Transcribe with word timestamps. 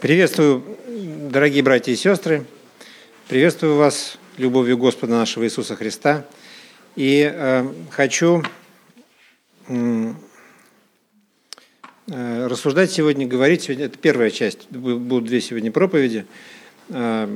Приветствую, 0.00 0.62
дорогие 1.32 1.60
братья 1.64 1.90
и 1.90 1.96
сестры. 1.96 2.44
Приветствую 3.26 3.74
вас 3.74 4.16
любовью 4.36 4.78
Господа 4.78 5.14
нашего 5.14 5.42
Иисуса 5.42 5.74
Христа. 5.74 6.24
И 6.94 7.28
э, 7.28 7.66
хочу 7.90 8.44
э, 9.66 10.12
рассуждать 12.06 12.92
сегодня, 12.92 13.26
говорить 13.26 13.62
сегодня. 13.62 13.86
Это 13.86 13.98
первая 13.98 14.30
часть. 14.30 14.70
Будут 14.70 15.24
две 15.24 15.40
сегодня 15.40 15.72
проповеди. 15.72 16.26
Э, 16.90 17.26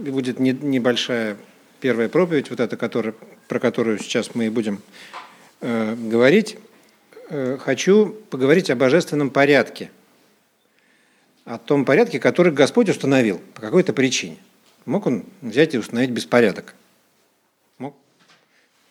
будет 0.00 0.38
не, 0.38 0.50
небольшая 0.52 1.38
первая 1.80 2.10
проповедь, 2.10 2.50
вот 2.50 2.60
эта, 2.60 2.76
которая, 2.76 3.14
про 3.48 3.60
которую 3.60 3.98
сейчас 3.98 4.34
мы 4.34 4.44
и 4.44 4.50
будем 4.50 4.82
э, 5.62 5.94
говорить. 5.94 6.58
Э, 7.30 7.56
хочу 7.58 8.14
поговорить 8.28 8.68
о 8.68 8.76
божественном 8.76 9.30
порядке– 9.30 9.90
о 11.44 11.58
том 11.58 11.84
порядке, 11.84 12.18
который 12.18 12.52
Господь 12.52 12.88
установил 12.88 13.40
по 13.54 13.60
какой-то 13.60 13.92
причине. 13.92 14.36
Мог 14.86 15.06
он 15.06 15.24
взять 15.42 15.74
и 15.74 15.78
установить 15.78 16.10
беспорядок? 16.10 16.74
Мог? 17.78 17.94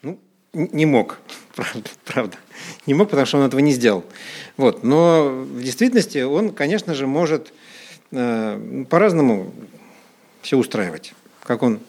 Ну, 0.02 0.20
не 0.54 0.86
мог, 0.86 1.20
правда, 1.56 1.90
правда. 2.06 2.38
Не 2.86 2.94
мог, 2.94 3.10
потому 3.10 3.26
что 3.26 3.40
он 3.40 3.48
этого 3.48 3.60
не 3.60 3.72
сделал. 3.72 4.04
Вот. 4.58 4.84
Но 4.84 5.30
в 5.30 5.62
действительности 5.62 6.20
он, 6.20 6.52
конечно 6.52 6.94
же, 6.94 7.08
может 7.08 7.54
э, 8.12 8.86
по-разному 8.90 9.54
все 10.42 10.58
устраивать, 10.58 11.14
как 11.44 11.64
он, 11.64 11.80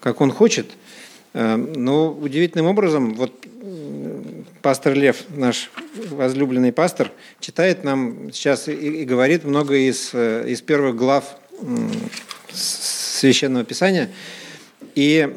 как 0.00 0.20
он 0.20 0.30
хочет. 0.30 0.70
Э, 1.34 1.56
но 1.56 2.12
удивительным 2.12 2.66
образом, 2.66 3.14
вот 3.14 3.32
пастор 4.62 4.94
Лев, 4.94 5.24
наш 5.30 5.70
возлюбленный 6.10 6.72
пастор, 6.72 7.10
читает 7.40 7.84
нам 7.84 8.32
сейчас 8.32 8.68
и, 8.68 8.72
и 8.72 9.04
говорит 9.04 9.44
много 9.44 9.76
из, 9.76 10.10
э, 10.12 10.44
из 10.48 10.60
первых 10.60 10.96
глав 10.96 11.36
Священного 12.52 13.64
Писания. 13.64 14.10
И, 14.94 15.28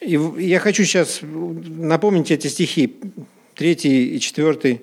и 0.00 0.20
я 0.38 0.58
хочу 0.60 0.84
сейчас 0.84 1.20
напомнить 1.22 2.30
эти 2.30 2.48
стихи, 2.48 2.96
третий 3.54 4.16
и 4.16 4.20
четвертый 4.20 4.82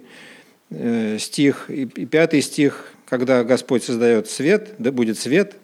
э, 0.69 1.17
стих 1.19 1.69
и 1.69 1.85
пятый 1.85 2.41
стих, 2.41 2.93
когда 3.05 3.43
Господь 3.43 3.83
создает 3.83 4.29
свет, 4.29 4.75
да 4.79 4.91
будет 4.91 5.19
свет, 5.19 5.55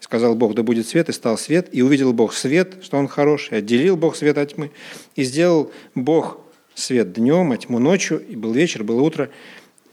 сказал 0.00 0.34
Бог, 0.34 0.54
да 0.54 0.62
будет 0.62 0.86
свет, 0.86 1.08
и 1.08 1.12
стал 1.12 1.36
свет, 1.38 1.68
и 1.72 1.82
увидел 1.82 2.12
Бог 2.12 2.34
свет, 2.34 2.76
что 2.82 2.98
он 2.98 3.08
хороший, 3.08 3.58
отделил 3.58 3.96
Бог 3.96 4.16
свет 4.16 4.38
от 4.38 4.54
тьмы, 4.54 4.70
и 5.16 5.24
сделал 5.24 5.72
Бог 5.94 6.38
свет 6.74 7.12
днем, 7.12 7.52
а 7.52 7.56
тьму 7.56 7.78
ночью, 7.78 8.24
и 8.26 8.36
был 8.36 8.52
вечер, 8.52 8.84
было 8.84 9.00
утро, 9.00 9.30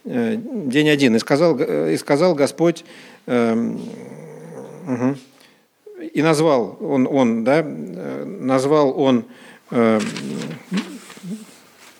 э, 0.05 0.35
день 0.35 0.89
один. 0.89 1.15
И 1.15 1.19
сказал, 1.19 1.57
и 1.59 1.97
сказал 1.97 2.35
Господь, 2.35 2.83
э, 3.27 3.75
угу, 4.87 5.15
и 6.13 6.21
назвал 6.21 6.77
он, 6.79 7.07
он 7.07 7.43
да, 7.43 7.63
э, 7.63 8.25
назвал 8.25 8.99
он 8.99 9.25
э, 9.69 9.99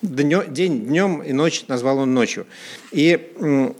днё, 0.01 0.43
день 0.45 0.85
днем 0.85 1.21
и 1.21 1.33
ночь 1.33 1.65
назвал 1.67 1.99
он 1.99 2.13
ночью. 2.13 2.47
И 2.91 3.31
э, 3.39 3.73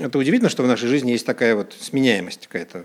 это 0.00 0.18
удивительно, 0.18 0.50
что 0.50 0.62
в 0.62 0.66
нашей 0.66 0.88
жизни 0.88 1.12
есть 1.12 1.26
такая 1.26 1.54
вот 1.54 1.74
сменяемость 1.78 2.46
какая-то. 2.46 2.84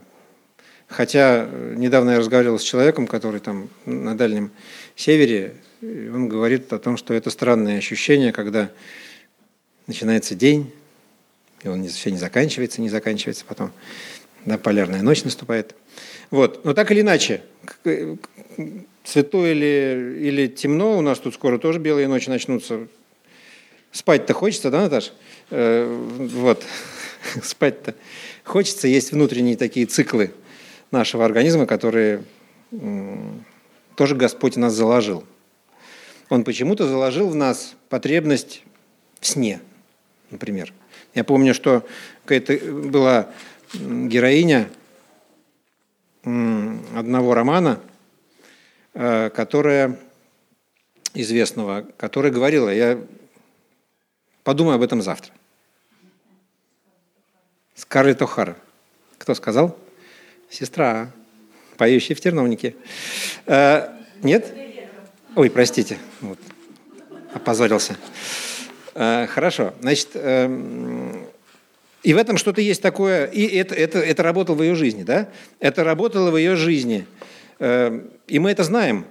Хотя 0.88 1.50
недавно 1.76 2.12
я 2.12 2.20
разговаривал 2.20 2.60
с 2.60 2.64
человеком, 2.64 3.08
который 3.08 3.40
там 3.40 3.70
на 3.86 4.16
Дальнем 4.16 4.52
Севере 4.96 5.56
и 5.84 6.08
он 6.08 6.30
говорит 6.30 6.72
о 6.72 6.80
том, 6.80 6.96
что 6.96 7.14
это 7.14 7.30
странное 7.30 7.78
ощущение, 7.78 8.32
когда 8.32 8.72
начинается 9.86 10.34
день, 10.34 10.72
и 11.62 11.68
он 11.68 11.86
все 11.88 12.10
не 12.10 12.18
заканчивается, 12.18 12.80
не 12.80 12.88
заканчивается 12.88 13.44
потом. 13.46 13.72
Да, 14.46 14.58
полярная 14.58 15.02
ночь 15.02 15.26
наступает. 15.26 15.76
Вот. 16.32 16.64
Но 16.64 16.74
так 16.74 16.90
или 16.92 17.02
иначе, 17.02 17.42
светло 19.04 19.46
или, 19.46 20.20
или 20.22 20.48
темно, 20.48 20.98
у 20.98 21.02
нас 21.02 21.20
тут 21.20 21.34
скоро 21.34 21.58
тоже 21.58 21.80
белые 21.80 22.08
ночи 22.08 22.30
начнутся. 22.30 22.88
Спать-то 23.92 24.34
хочется, 24.34 24.72
да, 24.72 24.84
Наташ? 24.84 25.12
Э, 25.50 25.86
вот. 25.86 26.64
Спать-то 27.44 27.94
хочется. 28.46 28.88
Есть 28.88 29.12
внутренние 29.12 29.58
такие 29.58 29.86
циклы 29.86 30.32
нашего 30.92 31.26
организма, 31.26 31.66
которые 31.66 32.24
тоже 33.96 34.16
Господь 34.16 34.56
нас 34.56 34.74
заложил 34.74 35.26
он 36.34 36.44
почему-то 36.44 36.88
заложил 36.88 37.30
в 37.30 37.36
нас 37.36 37.76
потребность 37.90 38.64
в 39.20 39.28
сне, 39.28 39.62
например. 40.32 40.74
Я 41.14 41.24
помню, 41.24 41.54
что 41.54 41.86
какая-то 42.26 42.58
была 42.90 43.30
героиня 43.76 44.68
одного 46.24 47.36
романа, 47.36 47.80
э, 48.96 49.30
которая 49.30 50.00
известного, 51.14 51.86
которая 51.98 52.32
говорила, 52.32 52.70
я 52.70 53.00
подумаю 54.44 54.78
об 54.78 54.82
этом 54.82 55.04
завтра. 55.04 55.32
Скарлетт 57.76 58.24
О'Хара. 58.24 58.56
Кто 59.20 59.36
сказал? 59.36 59.78
Сестра, 60.50 61.12
поющая 61.78 62.16
в 62.16 62.22
терновнике. 62.22 62.76
Э, 63.46 63.90
нет? 64.24 64.63
Ой, 65.36 65.50
простите, 65.50 65.98
вот, 66.22 66.38
опозорился. 67.34 67.98
Э, 68.94 69.26
хорошо, 69.26 69.74
значит, 69.82 70.10
эм, 70.14 71.26
и 72.04 72.14
в 72.14 72.18
этом 72.18 72.38
что-то 72.38 72.62
есть 72.62 72.84
такое, 72.84 73.26
и 73.26 73.48
это, 73.48 73.74
это, 73.74 73.98
это 73.98 74.22
работало 74.22 74.58
в 74.58 74.62
ее 74.62 74.76
жизни, 74.76 75.02
да? 75.02 75.30
Это 75.60 75.84
работало 75.84 76.30
в 76.30 76.38
ее 76.38 76.56
жизни. 76.56 77.08
Эм, 77.58 78.12
и 78.28 78.38
мы 78.38 78.52
это 78.52 78.64
знаем. 78.64 79.06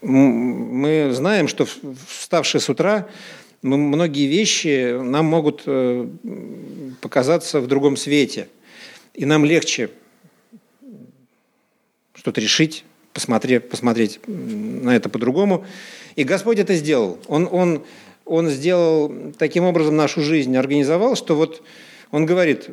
Мы 0.00 1.10
знаем, 1.12 1.46
что 1.46 1.64
вставшие 2.08 2.60
с 2.60 2.68
утра, 2.68 3.06
многие 3.62 4.26
вещи 4.26 5.00
нам 5.00 5.26
могут 5.26 5.62
э, 5.66 6.08
показаться 7.00 7.60
в 7.60 7.68
другом 7.68 7.96
свете. 7.96 8.48
И 9.14 9.26
нам 9.26 9.44
легче 9.44 9.90
что-то 12.14 12.40
решить, 12.40 12.84
посмотреть, 13.12 13.68
посмотреть 13.68 14.20
на 14.26 14.94
это 14.96 15.08
по-другому. 15.08 15.64
И 16.16 16.24
Господь 16.24 16.58
это 16.58 16.74
сделал. 16.74 17.18
Он, 17.26 17.48
он, 17.50 17.84
он 18.24 18.48
сделал 18.48 19.32
таким 19.38 19.64
образом 19.64 19.96
нашу 19.96 20.22
жизнь, 20.22 20.56
организовал, 20.56 21.16
что 21.16 21.34
вот 21.36 21.62
Он 22.10 22.26
говорит, 22.26 22.68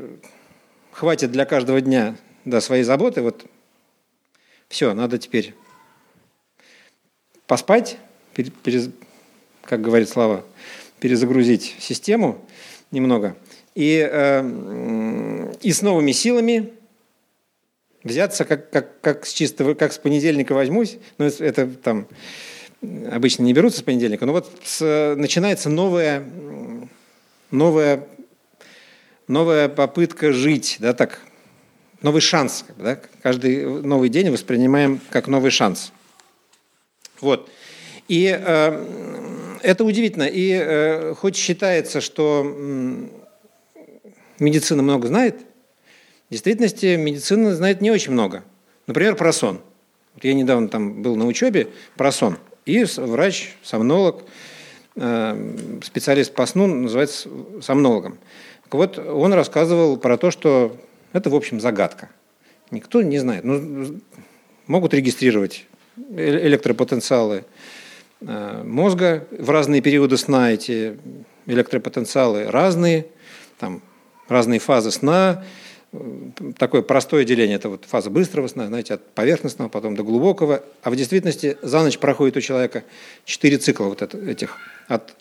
хватит 0.91 1.31
для 1.31 1.45
каждого 1.45 1.81
дня 1.81 2.15
да, 2.45 2.61
своей 2.61 2.83
заботы, 2.83 3.21
вот 3.21 3.45
все, 4.67 4.93
надо 4.93 5.17
теперь 5.17 5.55
поспать, 7.47 7.97
перез, 8.33 8.89
как 9.63 9.81
говорит 9.81 10.09
Слава, 10.09 10.45
перезагрузить 10.99 11.75
систему 11.79 12.45
немного, 12.91 13.35
и, 13.75 14.07
э, 14.09 15.53
и 15.61 15.71
с 15.71 15.81
новыми 15.81 16.11
силами 16.11 16.73
взяться 18.03 18.45
как, 18.45 18.69
как, 18.69 19.01
как 19.01 19.25
с 19.25 19.33
чистого, 19.33 19.73
как 19.73 19.93
с 19.93 19.97
понедельника 19.97 20.53
возьмусь, 20.53 20.97
ну, 21.17 21.25
это, 21.25 21.67
там 21.67 22.07
обычно 23.11 23.43
не 23.43 23.53
берутся 23.53 23.79
с 23.79 23.83
понедельника, 23.83 24.25
но 24.25 24.33
вот 24.33 24.51
с, 24.63 25.15
начинается 25.17 25.69
новая, 25.69 26.23
новая, 27.51 28.07
новая 29.27 29.69
попытка 29.69 30.31
жить, 30.31 30.77
да, 30.79 30.93
так, 30.93 31.21
новый 32.01 32.21
шанс, 32.21 32.65
да, 32.77 32.99
каждый 33.21 33.65
новый 33.83 34.09
день 34.09 34.29
воспринимаем 34.29 35.01
как 35.09 35.27
новый 35.27 35.51
шанс. 35.51 35.91
Вот. 37.21 37.49
И 38.07 38.35
э, 38.37 39.57
это 39.61 39.83
удивительно. 39.83 40.23
И 40.23 40.51
э, 40.51 41.13
хоть 41.15 41.35
считается, 41.35 42.01
что 42.01 42.43
э, 42.45 43.07
медицина 44.39 44.81
много 44.81 45.07
знает, 45.07 45.35
в 46.29 46.31
действительности 46.31 46.95
медицина 46.95 47.55
знает 47.55 47.81
не 47.81 47.89
очень 47.89 48.11
много. 48.11 48.43
Например, 48.85 49.15
про 49.15 49.33
сон. 49.33 49.61
Вот 50.13 50.23
я 50.23 50.33
недавно 50.35 50.67
там 50.67 51.01
был 51.01 51.15
на 51.15 51.25
учебе 51.25 51.69
про 51.95 52.11
сон. 52.11 52.37
И 52.67 52.83
врач, 52.97 53.55
сомнолог, 53.63 54.23
э, 54.95 55.79
специалист 55.83 56.31
по 56.33 56.45
сну 56.45 56.67
называется 56.67 57.29
сомнологом. 57.63 58.19
Так 58.65 58.75
вот, 58.75 58.99
он 58.99 59.33
рассказывал 59.33 59.97
про 59.97 60.17
то, 60.17 60.29
что 60.29 60.77
это, 61.13 61.31
в 61.31 61.35
общем, 61.35 61.59
загадка. 61.59 62.09
Никто 62.69 63.01
не 63.01 63.17
знает. 63.17 63.43
Ну, 63.43 63.99
могут 64.67 64.93
регистрировать 64.93 65.65
э, 65.97 66.47
электропотенциалы 66.47 67.45
э, 68.21 68.63
мозга 68.63 69.25
в 69.31 69.49
разные 69.49 69.81
периоды 69.81 70.17
сна. 70.17 70.51
Эти 70.51 70.95
электропотенциалы 71.47 72.51
разные, 72.51 73.07
там 73.57 73.81
разные 74.27 74.59
фазы 74.59 74.91
сна, 74.91 75.43
такое 76.57 76.81
простое 76.81 77.25
деление, 77.25 77.55
это 77.55 77.69
вот 77.69 77.85
фаза 77.85 78.09
быстрого 78.09 78.47
сна, 78.47 78.67
знаете, 78.67 78.95
от 78.95 79.05
поверхностного, 79.13 79.69
потом 79.69 79.95
до 79.95 80.03
глубокого, 80.03 80.63
а 80.83 80.89
в 80.91 80.95
действительности 80.95 81.57
за 81.61 81.81
ночь 81.81 81.97
проходит 81.97 82.37
у 82.37 82.41
человека 82.41 82.83
четыре 83.25 83.57
цикла 83.57 83.85
вот 83.85 84.01
этих, 84.01 84.57
от, 84.87 85.15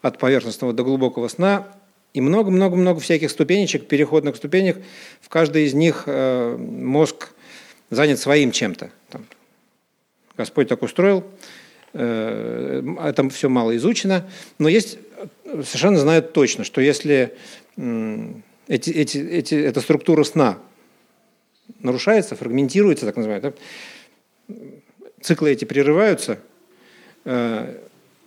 от 0.00 0.18
поверхностного 0.18 0.72
до 0.72 0.84
глубокого 0.84 1.28
сна, 1.28 1.66
И 2.14 2.20
много-много-много 2.20 3.00
всяких 3.00 3.30
ступенечек, 3.30 3.88
переходных 3.88 4.36
ступенек. 4.36 4.76
В 5.20 5.28
каждой 5.28 5.64
из 5.64 5.74
них 5.74 6.04
э, 6.06 6.56
мозг 6.58 7.30
занят 7.90 8.18
своим 8.18 8.52
чем-то. 8.52 8.90
Господь 10.36 10.68
так 10.68 10.82
устроил, 10.82 11.24
э, 11.94 12.82
это 13.02 13.28
все 13.30 13.48
мало 13.48 13.74
изучено, 13.76 14.28
но 14.58 14.68
есть, 14.68 14.98
совершенно 15.44 15.98
знают 15.98 16.32
точно, 16.32 16.64
что 16.64 16.80
если 16.80 17.34
эти, 18.72 18.88
эти, 18.88 19.18
эти, 19.18 19.54
эта 19.54 19.82
структура 19.82 20.24
сна 20.24 20.58
нарушается, 21.80 22.36
фрагментируется, 22.36 23.04
так 23.04 23.16
называемая, 23.16 23.52
циклы 25.20 25.50
эти 25.50 25.66
прерываются 25.66 26.38
э, 27.26 27.76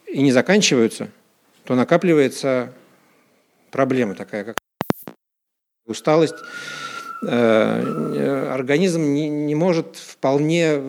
и 0.05 0.21
не 0.21 0.31
заканчиваются, 0.31 1.09
то 1.63 1.73
накапливается 1.73 2.71
проблема 3.71 4.13
такая, 4.13 4.43
как 4.43 4.57
усталость. 5.87 6.35
Э, 7.27 8.51
организм 8.53 9.01
не, 9.01 9.27
не 9.27 9.55
может 9.55 9.95
вполне 9.95 10.79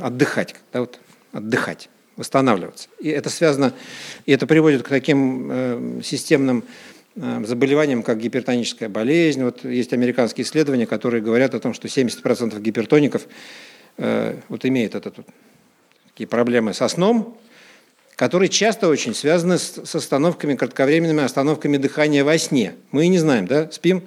отдыхать, 0.00 0.54
да, 0.72 0.80
вот, 0.80 1.00
отдыхать, 1.32 1.88
восстанавливаться. 2.16 2.88
И 3.00 3.08
это 3.08 3.28
связано, 3.28 3.74
и 4.24 4.30
это 4.30 4.46
приводит 4.46 4.84
к 4.84 4.88
таким 4.88 5.48
э, 5.50 6.00
системным 6.04 6.62
Э, 6.62 6.66
заболеваниям, 7.44 8.02
как 8.02 8.18
гипертоническая 8.18 8.88
болезнь. 8.88 9.42
Вот 9.42 9.64
есть 9.64 9.92
американские 9.92 10.44
исследования, 10.44 10.86
которые 10.86 11.22
говорят 11.22 11.54
о 11.54 11.60
том, 11.60 11.74
что 11.74 11.88
70% 11.88 12.60
гипертоников 12.60 13.26
э, 13.98 14.38
вот 14.48 14.64
имеют 14.64 14.94
этот, 14.94 15.18
вот, 15.18 15.26
такие 16.08 16.26
проблемы 16.26 16.72
со 16.72 16.88
сном, 16.88 17.38
которые 18.16 18.48
часто 18.48 18.88
очень 18.88 19.14
связаны 19.14 19.58
с, 19.58 19.84
с 19.84 19.94
остановками, 19.94 20.54
кратковременными 20.54 21.22
остановками 21.22 21.76
дыхания 21.76 22.24
во 22.24 22.36
сне. 22.38 22.74
Мы 22.90 23.06
и 23.06 23.08
не 23.08 23.18
знаем, 23.18 23.46
да, 23.46 23.70
спим 23.70 24.02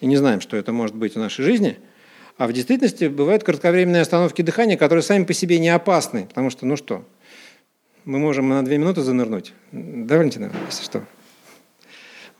и 0.00 0.06
не 0.06 0.16
знаем, 0.16 0.40
что 0.40 0.56
это 0.56 0.72
может 0.72 0.96
быть 0.96 1.14
в 1.14 1.18
нашей 1.18 1.44
жизни. 1.44 1.78
А 2.38 2.46
в 2.46 2.52
действительности 2.52 3.04
бывают 3.04 3.44
кратковременные 3.44 4.00
остановки 4.02 4.40
дыхания, 4.40 4.78
которые 4.78 5.02
сами 5.02 5.24
по 5.24 5.34
себе 5.34 5.58
не 5.58 5.68
опасны, 5.68 6.26
потому 6.26 6.48
что, 6.48 6.64
ну 6.64 6.76
что, 6.76 7.04
мы 8.06 8.18
можем 8.18 8.48
на 8.48 8.64
две 8.64 8.78
минуты 8.78 9.02
занырнуть. 9.02 9.52
Да, 9.72 10.16
Валентина, 10.16 10.50
если 10.66 10.84
что? 10.84 11.04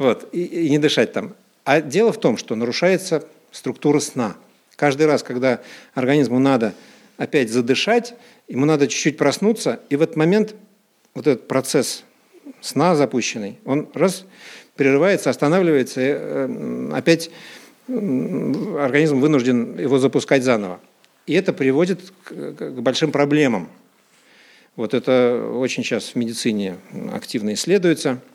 Вот, 0.00 0.30
и, 0.32 0.42
и 0.42 0.70
не 0.70 0.78
дышать 0.78 1.12
там. 1.12 1.34
А 1.64 1.82
дело 1.82 2.10
в 2.10 2.18
том, 2.18 2.38
что 2.38 2.54
нарушается 2.54 3.22
структура 3.52 4.00
сна. 4.00 4.34
Каждый 4.74 5.06
раз, 5.06 5.22
когда 5.22 5.60
организму 5.92 6.38
надо 6.38 6.72
опять 7.18 7.50
задышать, 7.50 8.14
ему 8.48 8.64
надо 8.64 8.88
чуть-чуть 8.88 9.18
проснуться, 9.18 9.80
и 9.90 9.96
в 9.96 10.02
этот 10.02 10.16
момент 10.16 10.54
вот 11.14 11.26
этот 11.26 11.48
процесс 11.48 12.04
сна 12.62 12.94
запущенный, 12.94 13.58
он 13.66 13.90
раз 13.92 14.24
прерывается, 14.74 15.28
останавливается, 15.28 16.00
и 16.00 16.14
э, 16.16 16.90
опять 16.94 17.30
организм 17.86 19.20
вынужден 19.20 19.78
его 19.78 19.98
запускать 19.98 20.44
заново. 20.44 20.80
И 21.26 21.34
это 21.34 21.52
приводит 21.52 22.00
к 22.24 22.70
большим 22.80 23.12
проблемам. 23.12 23.68
Вот 24.76 24.94
это 24.94 25.46
очень 25.56 25.84
сейчас 25.84 26.14
в 26.14 26.14
медицине 26.14 26.78
активно 27.12 27.52
исследуется– 27.52 28.18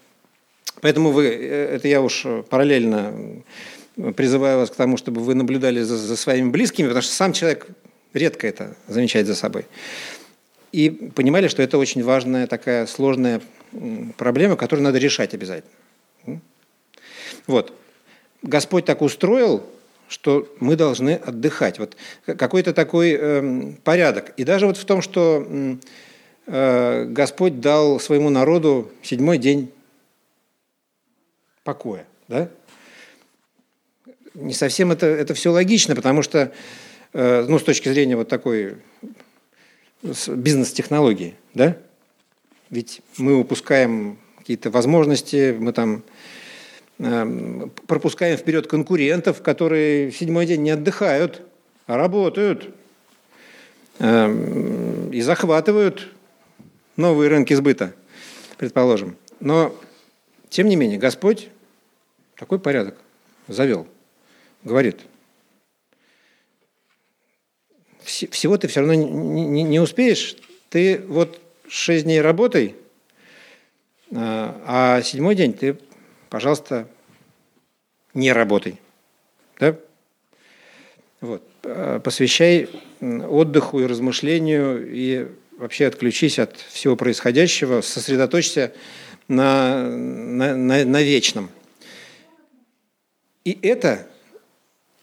Поэтому 0.81 1.11
вы, 1.11 1.27
э, 1.27 1.75
это 1.75 1.87
я 1.87 2.01
уж 2.01 2.25
параллельно 2.49 3.13
призываю 4.15 4.59
вас 4.59 4.69
к 4.69 4.75
тому, 4.75 4.97
чтобы 4.97 5.21
вы 5.21 5.35
наблюдали 5.35 5.81
за, 5.81 5.97
за 5.97 6.15
своими 6.17 6.49
близкими, 6.49 6.87
потому 6.87 7.01
что 7.01 7.13
сам 7.13 7.33
человек 7.33 7.67
редко 8.13 8.47
это 8.47 8.75
замечает 8.87 9.27
за 9.27 9.35
собой. 9.35 9.65
И 10.71 10.89
понимали, 10.89 11.47
что 11.47 11.63
это 11.63 11.77
очень 11.77 12.03
важная 12.03 12.47
такая 12.47 12.85
сложная 12.85 13.41
проблема, 14.17 14.57
которую 14.57 14.83
надо 14.83 14.97
решать 14.97 15.33
обязательно. 15.33 15.71
Вот. 17.47 17.73
Господь 18.41 18.85
так 18.85 19.01
устроил, 19.01 19.63
что 20.07 20.47
мы 20.59 20.75
должны 20.75 21.11
отдыхать. 21.11 21.79
Вот 21.79 21.95
какой-то 22.25 22.73
такой 22.73 23.17
э, 23.19 23.73
порядок. 23.83 24.33
И 24.37 24.43
даже 24.43 24.67
вот 24.67 24.77
в 24.77 24.85
том, 24.85 25.01
что 25.01 25.47
э, 26.47 27.05
Господь 27.05 27.59
дал 27.59 27.99
своему 27.99 28.29
народу 28.29 28.91
седьмой 29.01 29.37
день 29.37 29.71
покоя. 31.65 32.05
Да? 32.29 32.49
Не 34.33 34.53
совсем 34.53 34.93
это, 34.93 35.07
это 35.07 35.33
все 35.33 35.51
логично, 35.51 35.95
потому 35.95 36.21
что, 36.21 36.53
э, 37.11 37.45
ну, 37.49 37.59
с 37.59 37.63
точки 37.63 37.89
зрения 37.89 38.15
вот 38.15 38.29
такой 38.29 38.77
бизнес-технологии, 40.27 41.35
да, 41.53 41.77
ведь 42.69 43.01
мы 43.17 43.39
упускаем 43.39 44.17
какие-то 44.37 44.69
возможности, 44.69 45.55
мы 45.57 45.73
там 45.73 46.03
э, 46.99 47.67
пропускаем 47.87 48.37
вперед 48.37 48.67
конкурентов, 48.67 49.41
которые 49.41 50.11
в 50.11 50.17
седьмой 50.17 50.45
день 50.45 50.61
не 50.61 50.71
отдыхают, 50.71 51.41
а 51.87 51.97
работают 51.97 52.69
э, 53.99 55.09
и 55.11 55.21
захватывают 55.21 56.11
новые 56.97 57.29
рынки 57.29 57.53
сбыта, 57.55 57.95
предположим. 58.57 59.15
Но, 59.39 59.75
тем 60.49 60.67
не 60.67 60.75
менее, 60.75 60.99
Господь 60.99 61.49
такой 62.35 62.59
порядок 62.59 62.95
завел. 63.47 63.87
Говорит, 64.63 64.99
всего 68.03 68.57
ты 68.57 68.67
все 68.67 68.81
равно 68.81 68.93
не, 68.93 69.79
успеешь. 69.79 70.35
Ты 70.69 70.99
вот 71.07 71.39
шесть 71.67 72.05
дней 72.05 72.21
работай, 72.21 72.75
а, 74.13 74.61
а 74.65 75.01
седьмой 75.01 75.35
день 75.35 75.53
ты, 75.53 75.77
пожалуйста, 76.29 76.87
не 78.13 78.31
работай. 78.31 78.79
Да? 79.59 79.77
Вот. 81.21 81.43
А, 81.63 81.99
посвящай 81.99 82.69
отдыху 83.01 83.79
и 83.81 83.85
размышлению, 83.85 84.85
и 84.91 85.27
вообще 85.57 85.87
отключись 85.87 86.39
от 86.39 86.57
всего 86.57 86.95
происходящего, 86.95 87.81
сосредоточься 87.81 88.73
на, 89.27 89.89
на, 89.89 90.55
на, 90.55 90.85
на 90.85 91.01
вечном– 91.01 91.49
и 93.45 93.57
это 93.61 94.07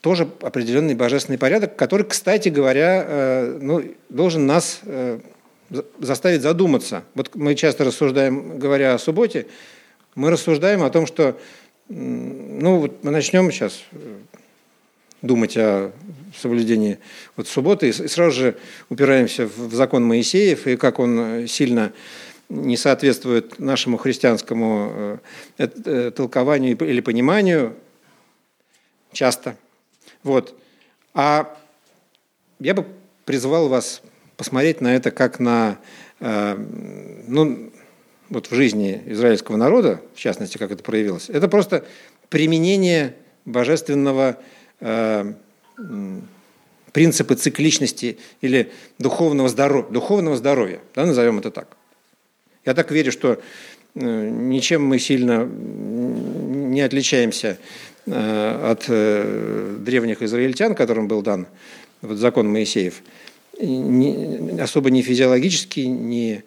тоже 0.01 0.27
определенный 0.41 0.95
божественный 0.95 1.39
порядок, 1.39 1.77
который, 1.77 2.05
кстати 2.05 2.49
говоря, 2.49 3.05
э, 3.07 3.57
ну, 3.61 3.83
должен 4.09 4.45
нас 4.45 4.81
э, 4.83 5.19
заставить 5.99 6.41
задуматься. 6.41 7.03
Вот 7.15 7.33
мы 7.35 7.55
часто 7.55 7.85
рассуждаем, 7.85 8.59
говоря 8.59 8.95
о 8.95 8.99
субботе, 8.99 9.47
мы 10.15 10.29
рассуждаем 10.29 10.83
о 10.83 10.89
том, 10.89 11.07
что 11.07 11.39
ну, 11.87 12.79
вот 12.79 13.01
мы 13.05 13.11
начнем 13.11 13.49
сейчас 13.49 13.81
э, 13.93 14.17
думать 15.21 15.55
о 15.55 15.93
соблюдении 16.37 16.99
вот 17.37 17.47
субботы, 17.47 17.87
и 17.87 17.93
сразу 17.93 18.37
же 18.37 18.55
упираемся 18.89 19.47
в 19.47 19.73
закон 19.73 20.03
Моисеев, 20.03 20.67
и 20.67 20.75
как 20.75 20.99
он 20.99 21.47
сильно 21.47 21.93
не 22.49 22.75
соответствует 22.75 23.57
нашему 23.57 23.95
христианскому 23.95 25.19
толкованию 26.13 26.77
или 26.77 26.99
пониманию 26.99 27.73
часто. 29.13 29.55
Вот. 30.23 30.57
А 31.13 31.57
я 32.59 32.73
бы 32.73 32.85
призвал 33.25 33.69
вас 33.69 34.01
посмотреть 34.37 34.81
на 34.81 34.95
это 34.95 35.11
как 35.11 35.39
на, 35.39 35.79
э, 36.19 36.55
ну, 37.27 37.71
вот 38.29 38.47
в 38.47 38.55
жизни 38.55 39.01
израильского 39.05 39.57
народа, 39.57 40.01
в 40.15 40.19
частности, 40.19 40.57
как 40.57 40.71
это 40.71 40.83
проявилось, 40.83 41.29
это 41.29 41.47
просто 41.47 41.85
применение 42.29 43.15
божественного 43.45 44.37
э, 44.79 45.33
принципа 46.91 47.35
цикличности 47.35 48.17
или 48.41 48.71
духовного 48.99 49.49
здоровья, 49.49 49.89
духовного 49.89 50.37
здоровья, 50.37 50.79
да, 50.95 51.05
назовем 51.05 51.39
это 51.39 51.51
так. 51.51 51.77
Я 52.65 52.73
так 52.73 52.91
верю, 52.91 53.11
что 53.11 53.39
э, 53.95 54.29
ничем 54.29 54.85
мы 54.85 54.99
сильно 54.99 55.43
не 55.43 56.81
отличаемся 56.81 57.57
от 58.05 58.85
э, 58.89 59.77
древних 59.79 60.21
израильтян, 60.21 60.75
которым 60.75 61.07
был 61.07 61.21
дан 61.21 61.47
вот 62.01 62.17
закон 62.17 62.51
Моисеев, 62.51 63.01
не, 63.59 64.59
особо 64.59 64.89
не 64.89 65.01
физиологически, 65.01 65.81
не, 65.81 66.43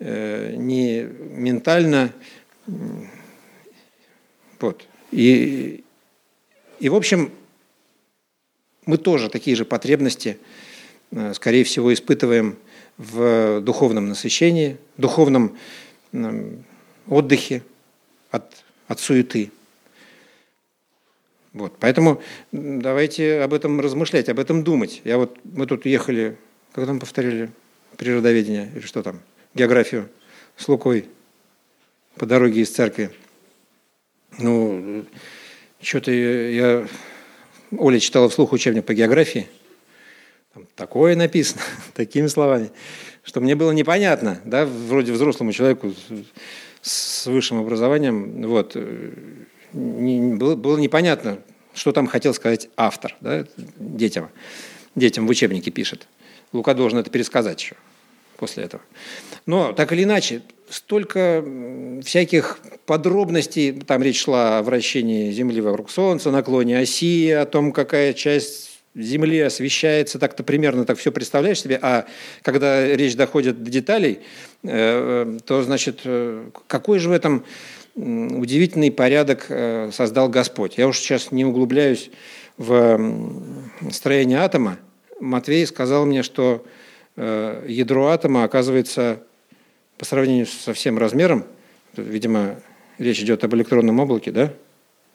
э, 0.00 0.54
не 0.56 1.02
ментально. 1.02 2.12
Вот. 4.60 4.86
И, 5.10 5.82
и, 6.80 6.88
в 6.88 6.94
общем, 6.94 7.32
мы 8.84 8.98
тоже 8.98 9.30
такие 9.30 9.56
же 9.56 9.64
потребности, 9.64 10.38
скорее 11.32 11.64
всего, 11.64 11.92
испытываем 11.94 12.56
в 12.98 13.60
духовном 13.62 14.08
насыщении, 14.08 14.76
духовном 14.98 15.56
отдыхе 17.06 17.62
от, 18.30 18.64
от 18.88 19.00
суеты– 19.00 19.52
вот. 21.52 21.76
Поэтому 21.80 22.20
давайте 22.52 23.40
об 23.40 23.54
этом 23.54 23.80
размышлять, 23.80 24.28
об 24.28 24.38
этом 24.38 24.64
думать. 24.64 25.00
Я 25.04 25.18
вот, 25.18 25.38
мы 25.44 25.66
тут 25.66 25.86
ехали, 25.86 26.36
как 26.72 26.86
там 26.86 27.00
повторили, 27.00 27.50
природоведение 27.96 28.70
или 28.74 28.82
что 28.82 29.02
там, 29.02 29.20
географию 29.54 30.08
с 30.56 30.68
Лукой 30.68 31.06
по 32.16 32.26
дороге 32.26 32.62
из 32.62 32.70
церкви. 32.70 33.10
Ну, 34.38 35.04
что-то 35.80 36.10
я... 36.10 36.86
Оля 37.76 38.00
читала 38.00 38.28
вслух 38.28 38.52
учебник 38.52 38.84
по 38.84 38.94
географии. 38.94 39.46
Там 40.54 40.66
такое 40.74 41.16
написано, 41.16 41.62
такими 41.94 42.26
словами, 42.26 42.70
что 43.22 43.40
мне 43.40 43.54
было 43.54 43.72
непонятно, 43.72 44.40
да, 44.44 44.64
вроде 44.64 45.12
взрослому 45.12 45.52
человеку 45.52 45.94
с 46.82 47.26
высшим 47.26 47.60
образованием, 47.60 48.42
вот, 48.42 48.76
не, 49.72 50.36
было, 50.36 50.54
было 50.54 50.78
непонятно, 50.78 51.38
что 51.74 51.92
там 51.92 52.06
хотел 52.06 52.34
сказать 52.34 52.68
автор, 52.76 53.16
да, 53.20 53.44
детям. 53.78 54.28
Детям 54.94 55.26
в 55.26 55.30
учебнике 55.30 55.70
пишет. 55.70 56.08
Лука 56.52 56.74
должен 56.74 56.98
это 56.98 57.10
пересказать 57.10 57.60
еще 57.60 57.76
после 58.36 58.64
этого. 58.64 58.82
Но 59.46 59.72
так 59.72 59.92
или 59.92 60.04
иначе, 60.04 60.42
столько 60.70 61.44
всяких 62.04 62.60
подробностей, 62.86 63.72
там 63.72 64.02
речь 64.02 64.22
шла 64.22 64.58
о 64.58 64.62
вращении 64.62 65.32
Земли 65.32 65.60
вокруг 65.60 65.90
Солнца, 65.90 66.30
наклоне 66.30 66.78
оси, 66.78 67.30
о 67.30 67.44
том, 67.46 67.72
какая 67.72 68.12
часть 68.14 68.78
Земли 68.94 69.38
освещается, 69.40 70.18
так-то 70.18 70.42
примерно 70.42 70.84
так 70.84 70.98
все 70.98 71.12
представляешь 71.12 71.60
себе, 71.60 71.78
а 71.80 72.06
когда 72.42 72.84
речь 72.86 73.14
доходит 73.14 73.62
до 73.62 73.70
деталей, 73.70 74.20
э, 74.64 75.36
э, 75.36 75.38
то, 75.44 75.62
значит, 75.62 76.00
э, 76.04 76.50
какой 76.66 76.98
же 76.98 77.08
в 77.08 77.12
этом 77.12 77.44
удивительный 77.98 78.90
порядок 78.92 79.46
создал 79.92 80.28
Господь. 80.28 80.78
Я 80.78 80.86
уж 80.88 80.98
сейчас 80.98 81.32
не 81.32 81.44
углубляюсь 81.44 82.10
в 82.56 82.98
строение 83.90 84.38
атома. 84.38 84.78
Матвей 85.20 85.66
сказал 85.66 86.06
мне, 86.06 86.22
что 86.22 86.64
ядро 87.16 88.06
атома 88.06 88.44
оказывается 88.44 89.20
по 89.96 90.04
сравнению 90.04 90.46
со 90.46 90.72
всем 90.72 90.96
размером, 90.98 91.44
видимо, 91.96 92.60
речь 92.98 93.20
идет 93.20 93.42
об 93.42 93.54
электронном 93.56 93.98
облаке, 93.98 94.30
да? 94.30 94.52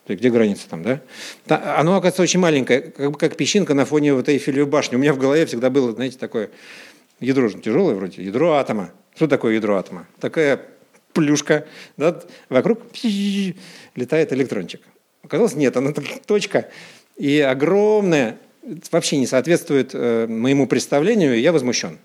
Где 0.06 0.28
граница 0.28 0.68
там, 0.68 0.82
да? 0.82 1.00
Оно, 1.48 1.96
оказывается, 1.96 2.22
очень 2.22 2.40
маленькое, 2.40 2.82
как 2.82 3.12
бы 3.12 3.18
как 3.18 3.36
песчинка 3.36 3.72
на 3.72 3.86
фоне 3.86 4.12
вот 4.12 4.28
Эйфелевой 4.28 4.70
башни. 4.70 4.96
У 4.96 4.98
меня 4.98 5.14
в 5.14 5.18
голове 5.18 5.46
всегда 5.46 5.70
было, 5.70 5.92
знаете, 5.92 6.18
такое 6.18 6.50
ядро 7.20 7.48
же 7.48 7.58
тяжелое 7.58 7.94
вроде, 7.94 8.22
ядро 8.22 8.52
атома. 8.52 8.90
Что 9.14 9.26
такое 9.26 9.54
ядро 9.54 9.76
атома? 9.76 10.06
Такая 10.20 10.60
плюшка, 11.14 11.66
да? 11.96 12.20
вокруг 12.50 12.82
летает 13.94 14.32
электрончик. 14.32 14.82
Оказалось, 15.22 15.54
нет, 15.54 15.76
она 15.76 15.92
точка 16.26 16.68
и 17.16 17.40
огромная, 17.40 18.38
вообще 18.90 19.16
не 19.16 19.26
соответствует 19.26 19.90
э, 19.94 20.26
моему 20.26 20.66
представлению, 20.66 21.36
и 21.36 21.40
я 21.40 21.52
возмущен. 21.52 21.98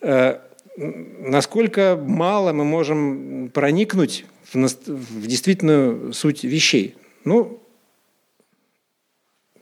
Э, 0.00 0.38
насколько 0.76 1.98
мало 2.00 2.52
мы 2.52 2.64
можем 2.64 3.50
проникнуть 3.52 4.26
в, 4.52 4.56
в 4.56 5.26
действительную 5.26 6.12
суть 6.12 6.44
вещей. 6.44 6.96
Ну, 7.24 7.62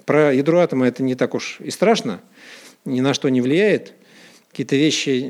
про 0.05 0.33
ядро 0.33 0.61
атома 0.61 0.87
это 0.87 1.03
не 1.03 1.15
так 1.15 1.35
уж 1.35 1.59
и 1.61 1.71
страшно, 1.71 2.21
ни 2.85 3.01
на 3.01 3.13
что 3.13 3.29
не 3.29 3.41
влияет. 3.41 3.95
Какие-то 4.57 4.77
вещи 4.77 5.21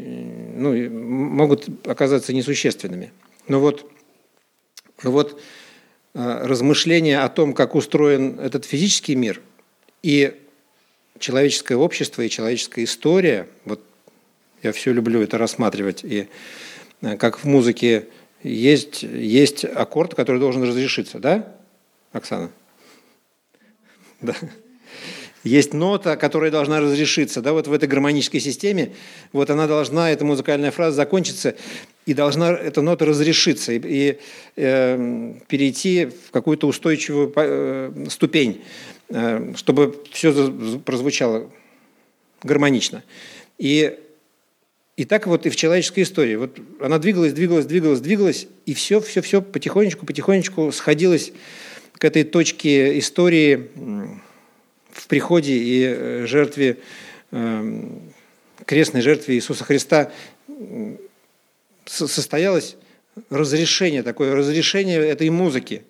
ну, 0.55 0.89
могут 0.89 1.85
оказаться 1.85 2.33
несущественными. 2.33 3.13
Но 3.49 3.59
вот, 3.59 3.91
но 5.03 5.11
вот 5.11 5.43
э, 6.15 6.47
размышления 6.47 7.19
о 7.19 7.29
том, 7.29 7.53
как 7.53 7.75
устроен 7.75 8.39
этот 8.39 8.65
физический 8.65 9.17
мир 9.17 9.41
и 10.05 10.33
человеческое 11.19 11.75
общество, 11.75 12.23
и 12.23 12.31
человеческая 12.31 12.85
история, 12.85 13.49
вот 13.65 13.81
я 14.63 14.71
все 14.71 14.93
люблю 14.93 15.21
это 15.21 15.39
рассматривать. 15.39 16.05
И 16.05 16.29
э, 17.03 17.17
как 17.17 17.41
в 17.41 17.47
музыке 17.47 18.07
есть, 18.45 19.03
есть 19.03 19.65
аккорд, 19.65 20.15
который 20.15 20.39
должен 20.39 20.63
разрешиться, 20.63 21.19
да, 21.19 21.53
Оксана? 22.13 22.53
Да. 24.21 24.35
Есть 25.45 25.73
нота, 25.73 26.17
которая 26.17 26.51
должна 26.51 26.81
разрешиться. 26.81 27.41
Да, 27.41 27.53
вот 27.53 27.69
в 27.69 27.73
этой 27.73 27.89
гармонической 27.89 28.41
системе 28.41 28.93
вот 29.33 29.51
она 29.51 29.67
должна, 29.67 30.11
эта 30.11 30.25
музыкальная 30.25 30.71
фраза 30.71 30.97
закончиться, 30.97 31.55
и 32.05 32.15
должна 32.15 32.53
эта 32.53 32.83
нота 32.83 33.05
разрешиться 33.05 33.73
и, 33.73 33.81
и 33.83 34.19
э, 34.57 35.35
перейти 35.49 36.07
в 36.07 36.31
какую-то 36.31 36.67
устойчивую 36.67 37.33
э, 37.37 38.07
ступень, 38.11 38.63
э, 39.09 39.55
чтобы 39.57 40.03
все 40.11 40.53
прозвучало 40.85 41.51
гармонично. 42.43 43.03
И 43.59 43.99
и 44.97 45.05
так 45.05 45.27
вот 45.27 45.45
и 45.45 45.51
в 45.51 45.57
человеческой 45.57 46.05
истории. 46.05 46.37
Вот 46.37 46.59
она 46.81 46.99
двигалась, 46.99 47.35
двигалась, 47.35 47.67
двигалась, 47.67 48.01
двигалась, 48.01 48.49
и 48.65 48.73
все, 48.73 49.01
все, 49.01 49.21
все 49.21 49.43
потихонечку, 49.43 50.07
потихонечку 50.07 50.73
сходилось 50.73 51.33
к 51.99 52.05
этой 52.05 52.25
точке 52.25 52.99
истории 52.99 53.69
в 54.97 55.07
приходе 55.07 55.55
и 55.55 55.85
э, 55.85 56.27
жертве, 56.27 56.79
эм, 57.31 58.13
крестной 58.65 59.03
жертве 59.03 59.37
Иисуса 59.37 59.65
Христа 59.65 60.11
состоялось 61.85 62.77
разрешение, 63.31 64.03
такое 64.03 64.35
разрешение 64.35 64.99
этой 65.01 65.31
музыки 65.31 65.83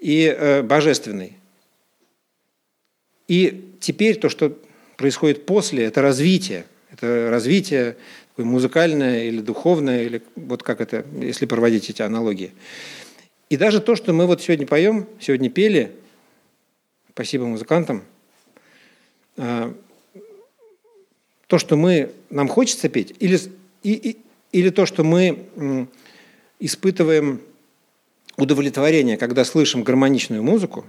и 0.00 0.24
э, 0.24 0.62
божественной. 0.62 1.34
И 3.28 3.72
теперь 3.80 4.16
то, 4.18 4.28
что 4.28 4.56
происходит 4.96 5.46
после, 5.46 5.84
это 5.84 6.00
развитие– 6.00 6.64
это 6.96 7.28
развитие 7.30 7.96
такое 8.30 8.46
музыкальное 8.46 9.24
или 9.24 9.40
духовное, 9.40 10.04
или 10.04 10.22
вот 10.34 10.62
как 10.62 10.80
это, 10.80 11.04
если 11.20 11.46
проводить 11.46 11.90
эти 11.90 12.02
аналогии. 12.02 12.52
И 13.50 13.56
даже 13.56 13.80
то, 13.80 13.96
что 13.96 14.12
мы 14.12 14.26
вот 14.26 14.42
сегодня 14.42 14.66
поем, 14.66 15.06
сегодня 15.20 15.50
пели, 15.50 15.92
спасибо 17.16 17.46
музыкантам, 17.46 18.04
а, 19.38 19.74
то, 21.46 21.58
что 21.58 21.74
мы, 21.74 22.12
нам 22.28 22.46
хочется 22.46 22.90
петь, 22.90 23.14
или, 23.18 23.40
и, 23.82 23.92
и, 23.94 24.18
или 24.52 24.68
то, 24.68 24.84
что 24.84 25.02
мы 25.02 25.88
испытываем 26.60 27.40
удовлетворение, 28.36 29.16
когда 29.16 29.46
слышим 29.46 29.82
гармоничную 29.82 30.42
музыку, 30.42 30.84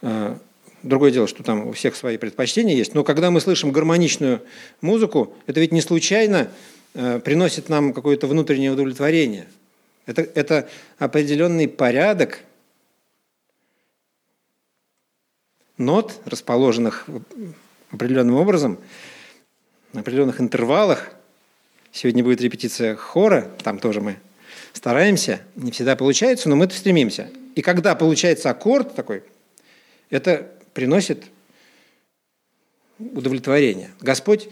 а, 0.00 0.38
Другое 0.84 1.10
дело, 1.10 1.26
что 1.26 1.42
там 1.42 1.66
у 1.66 1.72
всех 1.72 1.96
свои 1.96 2.16
предпочтения 2.16 2.76
есть, 2.76 2.94
но 2.94 3.02
когда 3.02 3.32
мы 3.32 3.40
слышим 3.40 3.72
гармоничную 3.72 4.42
музыку, 4.80 5.34
это 5.48 5.58
ведь 5.58 5.72
не 5.72 5.80
случайно 5.80 6.52
э, 6.94 7.18
приносит 7.18 7.68
нам 7.68 7.92
какое-то 7.92 8.28
внутреннее 8.28 8.70
удовлетворение. 8.70 9.48
Это, 10.06 10.22
это 10.22 10.68
определенный 11.00 11.66
порядок 11.66 12.44
нот, 15.78 16.20
расположенных 16.24 17.06
определенным 17.90 18.36
образом, 18.36 18.78
на 19.92 20.00
определенных 20.00 20.40
интервалах. 20.40 21.10
Сегодня 21.92 22.22
будет 22.22 22.40
репетиция 22.40 22.94
хора, 22.96 23.50
там 23.62 23.78
тоже 23.78 24.00
мы 24.00 24.16
стараемся, 24.72 25.40
не 25.56 25.70
всегда 25.70 25.96
получается, 25.96 26.48
но 26.48 26.56
мы 26.56 26.68
стремимся. 26.70 27.30
И 27.54 27.62
когда 27.62 27.94
получается 27.94 28.50
аккорд 28.50 28.94
такой, 28.94 29.22
это 30.10 30.50
приносит 30.74 31.24
удовлетворение. 32.98 33.90
Господь 34.00 34.48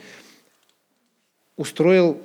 устроил 1.56 2.22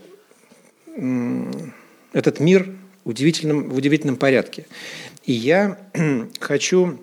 этот 2.14 2.40
мир 2.40 2.74
в 3.04 3.10
удивительном, 3.10 3.70
в 3.70 3.76
удивительном 3.76 4.16
порядке. 4.16 4.66
И 5.24 5.32
я 5.32 5.78
хочу 6.40 7.00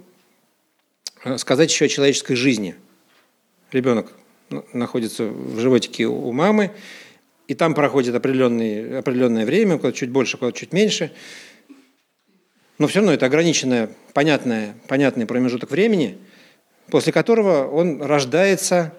сказать 1.37 1.71
еще 1.71 1.87
о 1.87 1.89
человеческой 1.89 2.35
жизни. 2.35 2.75
Ребенок 3.73 4.13
находится 4.73 5.25
в 5.25 5.59
животике 5.61 6.07
у 6.07 6.33
мамы, 6.33 6.73
и 7.47 7.55
там 7.55 7.75
проходит 7.75 8.15
определенное, 8.15 9.01
определенное 9.01 9.47
время, 9.47 9.79
куда 9.79 9.93
чуть 9.93 10.11
больше, 10.11 10.37
куда 10.37 10.53
чуть 10.53 10.73
меньше. 10.73 11.13
Но 12.79 12.87
все 12.87 13.01
равно 13.01 13.13
это 13.13 13.27
ограниченное, 13.27 13.91
понятное, 14.15 14.77
понятный 14.87 15.27
промежуток 15.27 15.71
времени– 15.71 16.19
после 16.91 17.13
которого 17.13 17.69
он 17.69 18.03
рождается, 18.03 18.95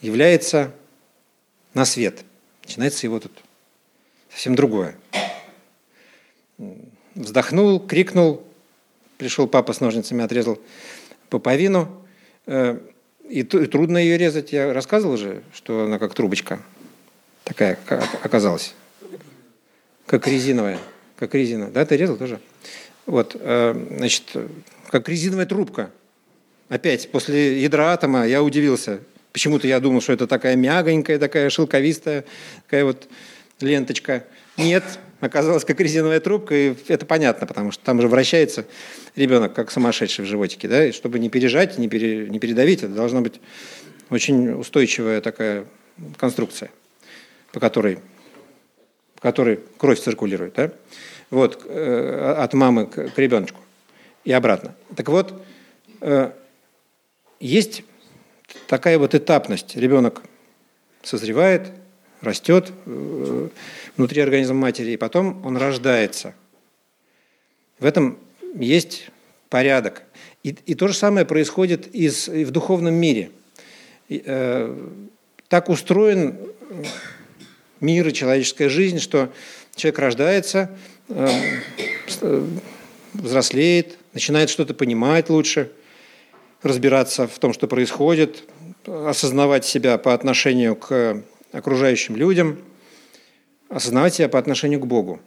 является 0.00 0.72
на 1.74 1.84
свет. 1.84 2.24
Начинается 2.64 3.06
его 3.06 3.20
тут 3.20 3.32
совсем 4.30 4.54
другое. 4.54 4.96
Вздохнул, 7.14 7.80
крикнул, 7.80 8.44
пришел 9.22 9.46
папа 9.46 9.72
с 9.72 9.80
ножницами, 9.80 10.24
отрезал 10.24 10.58
пуповину. 11.30 12.04
Э, 12.46 12.78
и 13.28 13.42
трудно 13.44 13.98
ее 13.98 14.18
резать. 14.18 14.52
Я 14.52 14.72
рассказывал 14.72 15.16
же, 15.16 15.42
что 15.54 15.84
она 15.84 15.98
как 15.98 16.14
трубочка 16.14 16.60
такая 17.44 17.78
оказалась. 18.22 18.74
Как 20.06 20.26
резиновая. 20.26 20.78
Как 21.16 21.34
резиновая. 21.34 21.72
Да, 21.72 21.86
ты 21.86 21.96
резал 21.96 22.16
тоже? 22.16 22.40
Вот, 23.06 23.36
э, 23.38 23.86
значит, 23.96 24.36
как 24.90 25.08
резиновая 25.08 25.46
трубка– 25.46 25.90
Опять, 26.72 27.10
после 27.10 27.62
ядра 27.62 27.92
атома 27.92 28.26
я 28.26 28.42
удивился. 28.42 29.00
Почему-то 29.32 29.68
я 29.68 29.78
думал, 29.78 30.00
что 30.00 30.14
это 30.14 30.26
такая 30.26 30.56
мягонькая, 30.56 31.18
такая 31.18 31.50
шелковистая, 31.50 32.24
такая 32.64 32.86
вот 32.86 33.08
ленточка. 33.60 34.24
Нет, 34.56 34.82
оказалось 35.22 35.64
как 35.64 35.80
резиновая 35.80 36.20
трубка, 36.20 36.54
и 36.54 36.74
это 36.88 37.06
понятно, 37.06 37.46
потому 37.46 37.70
что 37.70 37.84
там 37.84 38.00
же 38.00 38.08
вращается 38.08 38.66
ребенок 39.14 39.54
как 39.54 39.70
сумасшедший 39.70 40.24
в 40.24 40.28
животике, 40.28 40.68
да, 40.68 40.86
и 40.86 40.92
чтобы 40.92 41.18
не 41.18 41.30
пережать, 41.30 41.78
не, 41.78 41.88
пере, 41.88 42.28
не 42.28 42.40
передавить, 42.40 42.82
это 42.82 42.92
должна 42.92 43.20
быть 43.20 43.40
очень 44.10 44.50
устойчивая 44.52 45.20
такая 45.20 45.64
конструкция, 46.16 46.70
по 47.52 47.60
которой, 47.60 48.00
по 49.14 49.22
которой 49.22 49.60
кровь 49.78 50.00
циркулирует, 50.00 50.54
да, 50.54 50.72
вот, 51.30 51.64
э, 51.66 52.34
от 52.38 52.52
мамы 52.54 52.86
к, 52.86 53.10
к 53.10 53.18
ребеночку 53.18 53.60
и 54.24 54.32
обратно. 54.32 54.74
Так 54.96 55.08
вот, 55.08 55.40
э, 56.00 56.32
есть 57.38 57.84
такая 58.66 58.98
вот 58.98 59.14
этапность. 59.14 59.76
Ребенок 59.76 60.22
созревает, 61.02 61.70
растет 62.20 62.72
э, 62.86 63.48
внутри 63.96 64.22
организма 64.22 64.54
матери, 64.54 64.92
и 64.92 64.96
потом 64.96 65.44
он 65.44 65.56
рождается. 65.56 66.34
В 67.78 67.84
этом 67.84 68.18
есть 68.54 69.08
порядок. 69.48 70.02
И, 70.42 70.50
и 70.66 70.74
то 70.74 70.88
же 70.88 70.94
самое 70.94 71.26
происходит 71.26 71.94
из, 71.94 72.28
и 72.28 72.44
в 72.44 72.50
духовном 72.50 72.94
мире. 72.94 73.30
И, 74.08 74.22
э, 74.24 74.88
так 75.48 75.68
устроен 75.68 76.36
мир 77.80 78.08
и 78.08 78.12
человеческая 78.12 78.68
жизнь, 78.68 78.98
что 78.98 79.32
человек 79.74 79.98
рождается, 79.98 80.70
э, 81.08 81.28
э 82.22 82.46
взрослеет, 83.14 83.98
начинает 84.14 84.48
что-то 84.48 84.72
понимать 84.72 85.28
лучше, 85.28 85.70
разбираться 86.62 87.26
в 87.26 87.38
том, 87.38 87.52
что 87.52 87.68
происходит, 87.68 88.44
осознавать 88.86 89.66
себя 89.66 89.98
по 89.98 90.14
отношению 90.14 90.76
к 90.76 91.22
окружающим 91.52 92.16
людям, 92.16 92.58
осознавать 93.72 94.14
себя 94.14 94.28
по 94.28 94.38
отношению 94.38 94.80
к 94.80 94.86
Богу. 94.86 95.20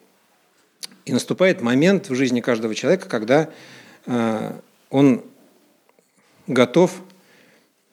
И 1.05 1.13
наступает 1.13 1.61
момент 1.61 2.09
в 2.09 2.15
жизни 2.15 2.41
каждого 2.41 2.73
человека, 2.75 3.09
когда 3.09 3.49
э, 4.05 4.51
он 4.89 5.23
готов 6.47 6.91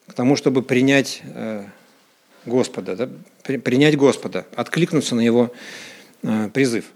к 0.06 0.14
тому, 0.14 0.36
чтобы 0.36 0.62
принять 0.62 1.22
э, 1.24 1.64
Господа, 2.44 2.96
да, 2.96 3.08
принять 3.42 3.96
Господа, 3.96 4.46
откликнуться 4.54 5.14
на 5.14 5.20
Его 5.20 5.52
э, 6.22 6.48
призыв. 6.52 6.86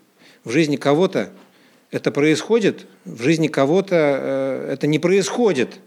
В 0.44 0.50
жизни 0.50 0.76
кого-то 0.76 1.30
это 1.90 2.12
происходит, 2.12 2.86
в 3.04 3.22
жизни 3.22 3.48
кого-то 3.48 4.66
это 4.70 4.86
не 4.86 4.98
происходит– 4.98 5.80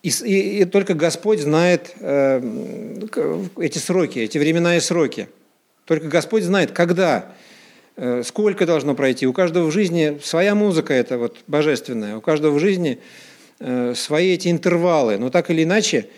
и, 0.00 0.10
и, 0.10 0.62
и 0.62 0.64
только 0.64 0.94
Господь 0.94 1.40
знает 1.40 1.92
эти 2.00 3.78
сроки, 3.78 4.20
эти 4.20 4.38
временные 4.38 4.80
сроки. 4.80 5.28
Только 5.88 6.08
Господь 6.08 6.42
знает, 6.42 6.72
когда, 6.72 7.32
э, 7.96 8.22
сколько 8.22 8.66
должно 8.66 8.94
пройти. 8.94 9.26
У 9.26 9.32
каждого 9.32 9.68
в 9.68 9.72
жизни 9.72 10.20
своя 10.22 10.54
музыка, 10.54 10.92
это 10.92 11.16
вот 11.16 11.38
божественная. 11.46 12.18
У 12.18 12.20
каждого 12.20 12.52
в 12.52 12.60
жизни 12.60 12.98
э, 13.58 13.94
свои 13.96 14.34
эти 14.34 14.48
интервалы. 14.48 15.16
Но 15.16 15.30
так 15.30 15.48
или 15.48 15.64
иначе, 15.64 16.10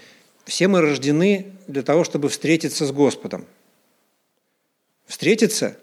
все 0.44 0.66
мы 0.66 0.80
рождены 0.80 1.52
для 1.68 1.82
того, 1.82 2.02
чтобы 2.02 2.28
встретиться 2.30 2.84
с 2.84 2.90
Господом. 2.90 3.46
Встретиться 5.06 5.76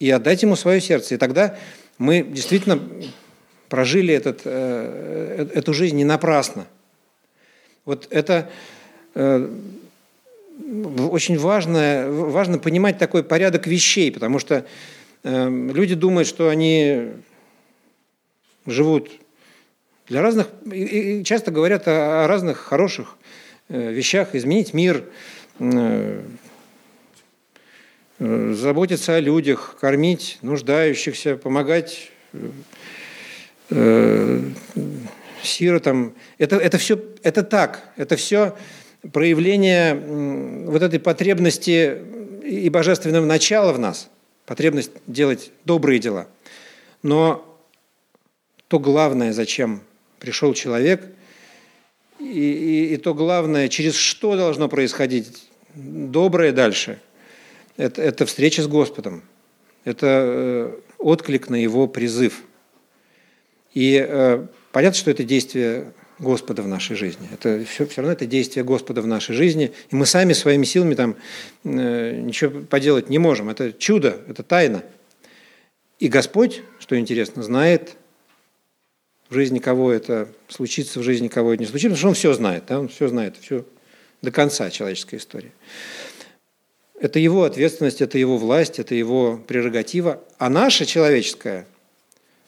и 0.00 0.10
отдать 0.10 0.42
Ему 0.42 0.56
свое 0.56 0.80
сердце. 0.80 1.14
И 1.14 1.16
тогда 1.16 1.56
мы 1.98 2.22
действительно 2.24 2.82
прожили 3.68 4.12
этот, 4.12 4.40
э, 4.46 5.48
эту 5.54 5.72
жизнь 5.72 5.94
не 5.94 6.04
напрасно. 6.04 6.66
Вот 7.84 8.08
это 8.10 8.50
очень 11.10 11.38
важно, 11.38 12.06
важно 12.08 12.58
понимать 12.58 12.98
такой 12.98 13.22
порядок 13.24 13.66
вещей, 13.66 14.10
потому 14.12 14.38
что 14.38 14.66
э, 15.24 15.48
люди 15.48 15.94
думают, 15.94 16.28
что 16.28 16.48
они 16.48 17.10
живут 18.66 19.10
для 20.08 20.22
разных, 20.22 20.48
и 20.70 21.22
часто 21.24 21.50
говорят 21.50 21.86
о, 21.86 22.26
разных 22.26 22.58
хороших 22.58 23.16
э, 23.68 23.92
вещах, 23.92 24.34
изменить 24.34 24.74
мир, 24.74 25.04
заботиться 28.18 29.16
о 29.16 29.20
людях, 29.20 29.76
кормить 29.80 30.38
нуждающихся, 30.42 31.36
помогать 31.36 32.10
сиротам. 35.42 36.14
Это, 36.38 36.56
это 36.56 36.78
все 36.78 37.00
это 37.22 37.42
так, 37.42 37.92
это 37.96 38.16
все 38.16 38.56
проявление 39.10 39.94
вот 40.66 40.82
этой 40.82 41.00
потребности 41.00 41.98
и 42.44 42.68
божественного 42.68 43.24
начала 43.24 43.72
в 43.72 43.78
нас, 43.78 44.08
потребность 44.46 44.92
делать 45.06 45.50
добрые 45.64 45.98
дела. 45.98 46.28
Но 47.02 47.44
то 48.68 48.78
главное, 48.78 49.32
зачем 49.32 49.82
пришел 50.18 50.54
человек, 50.54 51.04
и, 52.20 52.24
и, 52.24 52.94
и 52.94 52.96
то 52.98 53.14
главное, 53.14 53.68
через 53.68 53.94
что 53.94 54.36
должно 54.36 54.68
происходить 54.68 55.48
доброе 55.74 56.52
дальше, 56.52 57.00
это, 57.76 58.00
это 58.02 58.26
встреча 58.26 58.62
с 58.62 58.68
Господом, 58.68 59.22
это 59.84 60.06
э, 60.06 60.74
отклик 60.98 61.48
на 61.48 61.56
Его 61.56 61.88
призыв. 61.88 62.42
И 63.74 64.04
э, 64.06 64.46
Понятно, 64.72 64.98
что 64.98 65.10
это 65.10 65.22
действие 65.22 65.92
Господа 66.22 66.62
в 66.62 66.68
нашей 66.68 66.96
жизни. 66.96 67.28
Это 67.32 67.64
все, 67.64 67.84
все 67.84 68.00
равно 68.00 68.12
это 68.12 68.26
действие 68.26 68.64
Господа 68.64 69.02
в 69.02 69.06
нашей 69.06 69.34
жизни. 69.34 69.72
И 69.90 69.96
мы 69.96 70.06
сами 70.06 70.32
своими 70.32 70.64
силами 70.64 70.94
там 70.94 71.16
э, 71.64 72.20
ничего 72.20 72.60
поделать 72.60 73.10
не 73.10 73.18
можем. 73.18 73.50
Это 73.50 73.72
чудо, 73.72 74.20
это 74.28 74.42
тайна. 74.42 74.82
И 75.98 76.08
Господь, 76.08 76.62
что 76.78 76.98
интересно, 76.98 77.42
знает 77.42 77.96
в 79.28 79.34
жизни 79.34 79.58
кого 79.58 79.92
это 79.92 80.28
случится, 80.48 81.00
в 81.00 81.02
жизни 81.02 81.28
кого 81.28 81.54
это 81.54 81.62
не 81.62 81.66
случится, 81.66 81.96
потому 81.96 81.98
что 81.98 82.08
Он 82.08 82.14
все 82.14 82.32
знает. 82.34 82.64
Да? 82.68 82.78
Он 82.78 82.88
все 82.88 83.08
знает, 83.08 83.36
все 83.40 83.66
до 84.22 84.30
конца 84.30 84.70
человеческой 84.70 85.16
истории. 85.16 85.52
Это 87.00 87.18
его 87.18 87.42
ответственность, 87.42 88.00
это 88.00 88.16
его 88.16 88.38
власть, 88.38 88.78
это 88.78 88.94
его 88.94 89.36
прерогатива. 89.36 90.22
А 90.38 90.48
наша 90.48 90.86
человеческая 90.86 91.66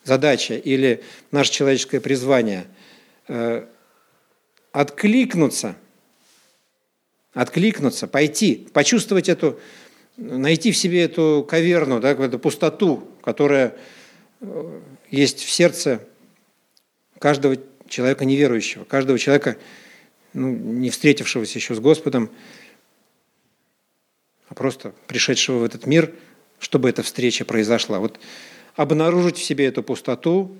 задача 0.05 0.55
или 0.55 1.03
наше 1.31 1.51
человеческое 1.51 1.99
призвание 1.99 2.65
откликнуться, 4.75 5.75
откликнуться, 7.33 8.07
пойти, 8.07 8.67
почувствовать 8.73 9.29
эту, 9.29 9.59
найти 10.17 10.71
в 10.71 10.77
себе 10.77 11.03
эту 11.03 11.45
каверну, 11.47 11.99
да, 11.99 12.11
эту 12.11 12.39
пустоту, 12.39 13.09
которая 13.21 13.75
э, 14.41 14.81
есть 15.11 15.43
в 15.43 15.49
сердце 15.49 16.05
каждого 17.19 17.57
человека 17.87 18.25
неверующего, 18.25 18.83
каждого 18.83 19.17
человека, 19.17 19.57
ну, 20.33 20.49
не 20.49 20.89
встретившегося 20.89 21.57
еще 21.57 21.73
с 21.75 21.79
Господом, 21.79 22.29
а 24.49 24.53
просто 24.53 24.93
пришедшего 25.07 25.59
в 25.59 25.63
этот 25.63 25.85
мир, 25.85 26.13
чтобы 26.59 26.89
эта 26.89 27.01
встреча 27.03 27.45
произошла. 27.45 27.99
Вот 27.99 28.19
обнаружить 28.75 29.37
в 29.37 29.43
себе 29.43 29.65
эту 29.65 29.83
пустоту 29.83 30.57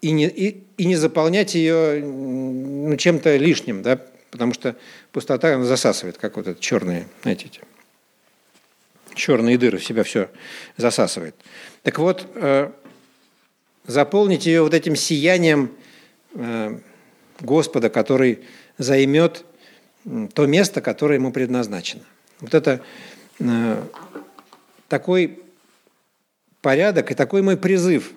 и 0.00 0.10
не, 0.12 0.26
и, 0.26 0.62
и 0.76 0.84
не 0.86 0.96
заполнять 0.96 1.54
ее 1.54 2.02
ну, 2.02 2.96
чем-то 2.96 3.36
лишним, 3.36 3.82
да, 3.82 4.00
потому 4.30 4.54
что 4.54 4.76
пустота 5.12 5.54
она 5.54 5.64
засасывает, 5.64 6.18
как 6.18 6.36
вот 6.36 6.48
эти 6.48 6.60
черные, 6.60 7.06
знаете, 7.22 7.46
эти 7.46 7.60
черные 9.14 9.58
дыры 9.58 9.78
в 9.78 9.84
себя 9.84 10.02
все 10.02 10.30
засасывает. 10.76 11.34
Так 11.82 11.98
вот, 11.98 12.26
э, 12.34 12.70
заполнить 13.86 14.46
ее 14.46 14.62
вот 14.62 14.74
этим 14.74 14.96
сиянием 14.96 15.72
э, 16.34 16.78
Господа, 17.40 17.90
который 17.90 18.40
займет 18.78 19.44
то 20.34 20.46
место, 20.46 20.80
которое 20.80 21.16
ему 21.16 21.32
предназначено. 21.32 22.02
Вот 22.40 22.54
это 22.54 22.80
э, 23.38 23.82
такой 24.88 25.42
порядок 26.62 27.10
и 27.10 27.14
такой 27.14 27.42
мой 27.42 27.56
призыв 27.56 28.12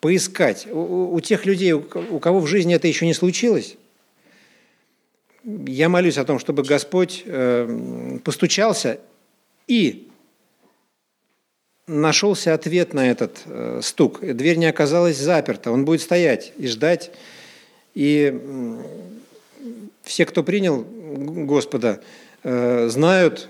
поискать. 0.00 0.66
У, 0.70 1.14
у 1.14 1.20
тех 1.20 1.46
людей, 1.46 1.72
у 1.72 2.18
кого 2.18 2.40
в 2.40 2.46
жизни 2.46 2.74
это 2.74 2.88
еще 2.88 3.06
не 3.06 3.14
случилось, 3.14 3.76
я 5.44 5.88
молюсь 5.88 6.18
о 6.18 6.24
том, 6.24 6.38
чтобы 6.38 6.62
Господь 6.62 7.22
э, 7.24 8.18
постучался 8.24 9.00
и 9.66 10.08
нашелся 11.86 12.54
ответ 12.54 12.94
на 12.94 13.10
этот 13.10 13.42
э, 13.46 13.80
стук. 13.82 14.20
Дверь 14.20 14.56
не 14.56 14.66
оказалась 14.66 15.16
заперта, 15.16 15.72
он 15.72 15.84
будет 15.84 16.02
стоять 16.02 16.52
и 16.58 16.66
ждать. 16.66 17.10
И 17.94 18.38
все, 20.02 20.26
кто 20.26 20.42
принял 20.44 20.84
Господа, 20.84 22.00
э, 22.42 22.88
знают, 22.88 23.48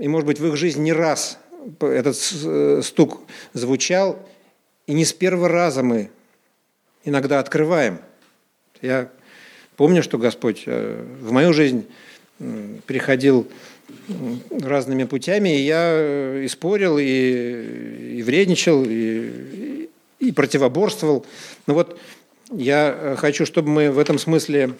и, 0.00 0.08
может 0.08 0.26
быть, 0.26 0.40
в 0.40 0.46
их 0.46 0.56
жизни 0.56 0.84
не 0.84 0.92
раз 0.92 1.38
этот 1.80 2.16
э, 2.44 2.80
стук 2.82 3.20
звучал, 3.52 4.18
и 4.86 4.94
не 4.94 5.04
с 5.04 5.12
первого 5.12 5.48
раза 5.48 5.82
мы 5.82 6.10
иногда 7.04 7.38
открываем. 7.38 8.00
Я 8.82 9.10
помню, 9.76 10.02
что 10.02 10.18
Господь 10.18 10.64
э, 10.66 11.04
в 11.20 11.32
мою 11.32 11.52
жизнь 11.52 11.86
приходил 12.86 13.50
разными 14.50 15.04
путями, 15.04 15.56
и 15.56 15.62
я 15.62 15.88
э, 15.92 16.42
и 16.44 16.48
спорил, 16.48 16.98
и, 16.98 18.18
и 18.18 18.22
вредничал, 18.22 18.84
и, 18.86 19.88
и 20.18 20.32
противоборствовал. 20.32 21.24
Но 21.66 21.74
вот 21.74 21.98
я 22.52 23.16
хочу, 23.18 23.46
чтобы 23.46 23.70
мы 23.70 23.90
в 23.90 23.98
этом 23.98 24.18
смысле 24.18 24.74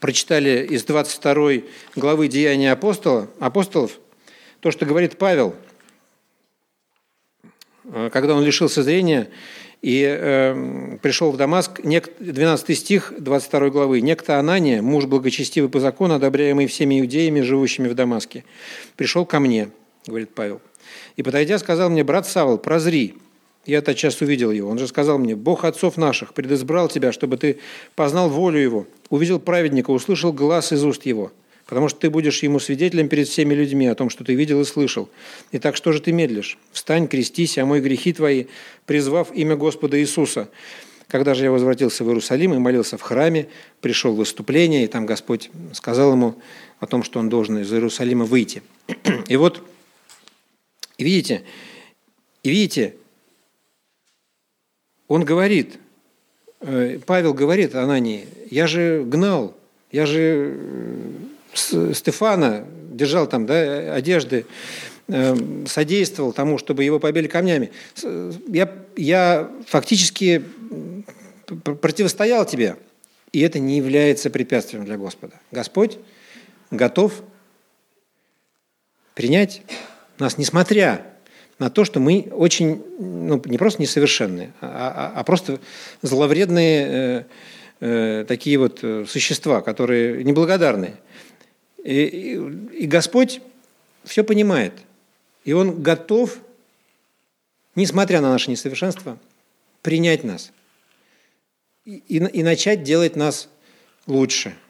прочитали 0.00 0.66
из 0.66 0.84
22 0.84 1.62
главы 1.96 2.28
Деяния 2.28 2.72
апостола, 2.72 3.28
апостолов 3.40 3.98
то, 4.60 4.70
что 4.70 4.84
говорит 4.84 5.18
Павел, 5.18 5.54
э, 5.54 5.65
когда 8.12 8.34
он 8.34 8.44
лишился 8.44 8.82
зрения 8.82 9.28
и 9.82 10.04
э, 10.04 10.98
пришел 11.02 11.30
в 11.30 11.36
Дамаск, 11.36 11.80
12 11.82 12.78
стих 12.78 13.12
22 13.18 13.70
главы. 13.70 14.00
«Некто 14.00 14.38
Анания, 14.38 14.82
муж 14.82 15.04
благочестивый 15.04 15.70
по 15.70 15.80
закону, 15.80 16.14
одобряемый 16.14 16.66
всеми 16.66 17.00
иудеями, 17.00 17.40
живущими 17.40 17.88
в 17.88 17.94
Дамаске, 17.94 18.44
пришел 18.96 19.24
ко 19.24 19.38
мне,— 19.38 19.68
говорит 20.06 20.30
Павел,— 20.34 20.60
и, 21.16 21.22
подойдя, 21.22 21.58
сказал 21.58 21.90
мне, 21.90 22.04
брат 22.04 22.26
Савл, 22.26 22.58
прозри, 22.58 23.14
я 23.64 23.82
тотчас 23.82 24.20
увидел 24.20 24.52
его. 24.52 24.70
Он 24.70 24.78
же 24.78 24.86
сказал 24.86 25.18
мне, 25.18 25.34
Бог 25.34 25.64
отцов 25.64 25.96
наших 25.96 26.34
предизбрал 26.34 26.88
тебя, 26.88 27.12
чтобы 27.12 27.36
ты 27.36 27.58
познал 27.94 28.28
волю 28.28 28.60
его, 28.60 28.86
увидел 29.10 29.40
праведника, 29.40 29.90
услышал 29.90 30.32
глаз 30.32 30.72
из 30.72 30.84
уст 30.84 31.04
его, 31.04 31.32
потому 31.66 31.88
что 31.88 32.00
ты 32.00 32.10
будешь 32.10 32.42
ему 32.42 32.60
свидетелем 32.60 33.08
перед 33.08 33.28
всеми 33.28 33.54
людьми 33.54 33.86
о 33.86 33.94
том, 33.94 34.08
что 34.08 34.24
ты 34.24 34.34
видел 34.34 34.60
и 34.60 34.64
слышал. 34.64 35.08
Итак, 35.52 35.76
что 35.76 35.92
же 35.92 36.00
ты 36.00 36.12
медлишь? 36.12 36.58
Встань, 36.72 37.08
крестись, 37.08 37.58
омой 37.58 37.80
грехи 37.80 38.12
твои, 38.12 38.46
призвав 38.86 39.32
имя 39.34 39.56
Господа 39.56 40.00
Иисуса. 40.00 40.48
Когда 41.08 41.34
же 41.34 41.44
я 41.44 41.50
возвратился 41.52 42.02
в 42.04 42.08
Иерусалим 42.08 42.54
и 42.54 42.58
молился 42.58 42.96
в 42.98 43.02
храме, 43.02 43.48
пришел 43.80 44.14
выступление, 44.14 44.84
и 44.84 44.88
там 44.88 45.06
Господь 45.06 45.50
сказал 45.72 46.12
ему 46.12 46.40
о 46.80 46.86
том, 46.86 47.02
что 47.02 47.20
он 47.20 47.28
должен 47.28 47.58
из 47.58 47.72
Иерусалима 47.72 48.24
выйти. 48.24 48.62
И 49.28 49.36
вот, 49.36 49.62
видите, 50.98 51.44
и 52.42 52.50
видите, 52.50 52.94
он 55.08 55.24
говорит, 55.24 55.78
э, 56.60 57.00
Павел 57.04 57.34
говорит 57.34 57.74
Анании, 57.74 58.26
я 58.50 58.68
же 58.68 59.02
гнал, 59.04 59.56
я 59.90 60.06
же 60.06 60.54
э, 60.54 61.25
Стефана 61.56 62.66
держал 62.90 63.26
там 63.26 63.46
да, 63.46 63.94
одежды, 63.94 64.46
э, 65.08 65.36
содействовал 65.66 66.32
тому, 66.32 66.58
чтобы 66.58 66.84
его 66.84 66.98
побили 67.00 67.26
камнями. 67.26 67.70
Я, 68.48 68.72
я 68.96 69.50
фактически 69.66 70.44
противостоял 71.80 72.44
тебе, 72.44 72.76
и 73.32 73.40
это 73.40 73.58
не 73.58 73.76
является 73.76 74.30
препятствием 74.30 74.84
для 74.84 74.96
Господа. 74.96 75.34
Господь 75.50 75.98
готов 76.70 77.22
принять 79.14 79.62
нас, 80.18 80.38
несмотря 80.38 81.06
на 81.58 81.70
то, 81.70 81.84
что 81.84 82.00
мы 82.00 82.28
очень, 82.32 82.82
ну, 82.98 83.40
не 83.46 83.58
просто 83.58 83.80
несовершенные, 83.80 84.52
а, 84.60 85.12
а, 85.14 85.20
а 85.20 85.24
просто 85.24 85.58
зловредные 86.02 86.86
э, 86.86 87.24
э, 87.80 88.24
такие 88.28 88.58
вот 88.58 88.80
э, 88.82 89.06
существа, 89.08 89.62
которые 89.62 90.22
неблагодарные. 90.22 90.96
И, 91.86 92.34
и, 92.72 92.86
Господь 92.86 93.40
все 94.04 94.24
понимает. 94.24 94.72
И 95.44 95.52
Он 95.52 95.82
готов, 95.82 96.38
несмотря 97.74 98.20
на 98.20 98.30
наше 98.30 98.50
несовершенство, 98.50 99.18
принять 99.82 100.24
нас. 100.24 100.52
И, 101.84 102.02
и, 102.08 102.16
и 102.16 102.42
начать 102.42 102.82
делать 102.82 103.14
нас 103.14 103.48
лучше– 104.06 104.54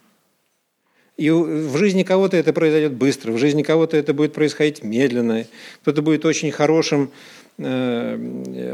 и 1.16 1.30
в 1.30 1.76
жизни 1.78 2.02
кого-то 2.02 2.36
это 2.36 2.52
произойдет 2.52 2.92
быстро, 2.92 3.32
в 3.32 3.38
жизни 3.38 3.62
кого-то 3.62 3.96
это 3.96 4.12
будет 4.12 4.34
происходить 4.34 4.82
медленно, 4.84 5.46
кто-то 5.80 6.02
будет 6.02 6.26
очень 6.26 6.50
хорошим, 6.50 7.10
э, 7.56 8.18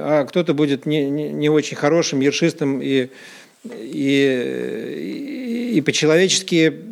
а 0.00 0.24
кто-то 0.24 0.52
будет 0.52 0.85
не, 0.85 1.09
не, 1.09 1.31
не 1.31 1.48
очень 1.48 1.76
хорошим, 1.76 2.18
ершистым 2.20 2.83
и, 2.83 3.11
и, 3.78 5.72
и 5.76 5.81
по-человечески 5.83 6.91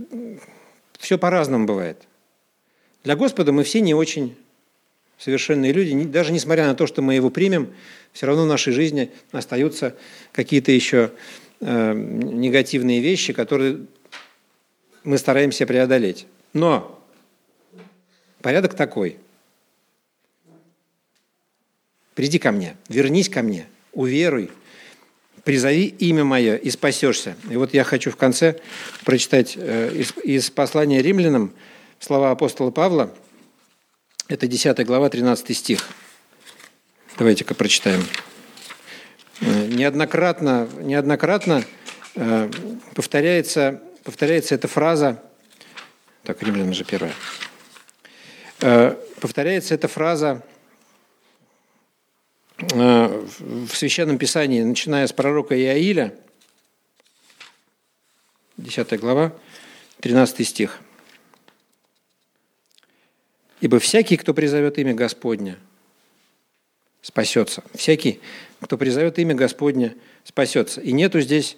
все 1.01 1.19
по-разному 1.19 1.67
бывает. 1.67 2.07
Для 3.03 3.17
Господа 3.17 3.53
мы 3.53 3.65
все 3.65 3.81
не 3.81 3.95
очень 3.95 4.37
совершенные 5.19 5.73
люди, 5.73 6.05
даже 6.05 6.31
несмотря 6.31 6.67
на 6.67 6.75
то, 6.75 6.87
что 6.87 7.03
мы 7.03 7.15
его 7.15 7.31
примем, 7.31 7.73
все 8.13 8.27
равно 8.27 8.45
в 8.45 8.49
нашей 8.49 8.73
жизни 8.73 9.11
остаются 9.33 9.97
какие-то 10.33 10.73
еще 10.73 11.11
э, 11.61 11.93
негативные 11.95 13.01
вещи, 13.01 13.33
которые 13.33 13.81
мы 15.03 15.17
стараемся 15.17 15.67
преодолеть. 15.67 16.27
Но 16.53 17.03
порядок 18.43 18.75
такой. 18.75 19.17
Приди 22.15 22.39
ко 22.39 22.53
мне, 22.53 22.77
вернись 22.89 23.31
ко 23.31 23.43
мне, 23.43 23.67
уверуй, 23.93 24.51
призови 25.51 25.87
имя 25.87 26.23
мое 26.23 26.55
и 26.55 26.71
спасешься. 26.71 27.35
И 27.51 27.57
вот 27.57 27.75
я 27.75 27.83
хочу 27.83 28.13
в 28.13 28.17
конце 28.17 28.61
прочитать 29.05 29.55
э, 29.57 29.91
из, 29.93 30.15
из 30.23 30.49
послания 30.49 31.03
римлянам 31.03 31.53
слова 31.99 32.31
апостола 32.31 32.71
Павла. 32.71 33.13
Это 34.29 34.47
10 34.47 34.87
глава, 34.87 35.09
13 35.09 35.57
стих. 35.57 35.89
Давайте-ка 37.19 37.57
прочитаем. 37.57 38.05
Э, 39.41 39.67
неоднократно, 39.67 40.69
неоднократно 40.83 41.65
э, 42.15 42.49
повторяется 42.95 43.83
повторяется 44.05 44.55
эта 44.55 44.69
фраза, 44.69 45.21
так, 46.23 46.41
римлян 46.45 46.73
же 46.73 46.85
первая, 46.85 47.13
повторяется 49.21 49.75
эта 49.75 49.89
фраза 49.89 50.45
в 52.61 53.75
Священном 53.75 54.19
Писании, 54.19 54.63
начиная 54.63 55.07
с 55.07 55.13
пророка 55.13 55.59
Иаиля, 55.59 56.15
10 58.57 59.01
глава, 59.01 59.33
13 60.01 60.47
стих. 60.47 60.81
«Ибо 63.61 63.79
всякий, 63.79 64.17
кто 64.17 64.33
призовет 64.35 64.79
имя 64.79 64.95
Господня, 64.95 65.59
спасется. 67.03 67.63
Всякий, 67.75 68.21
кто 68.61 68.79
призовет 68.79 69.19
имя 69.19 69.35
Господня, 69.35 69.95
спасется». 70.25 70.81
И 70.81 70.93
нету 70.93 71.21
здесь 71.21 71.57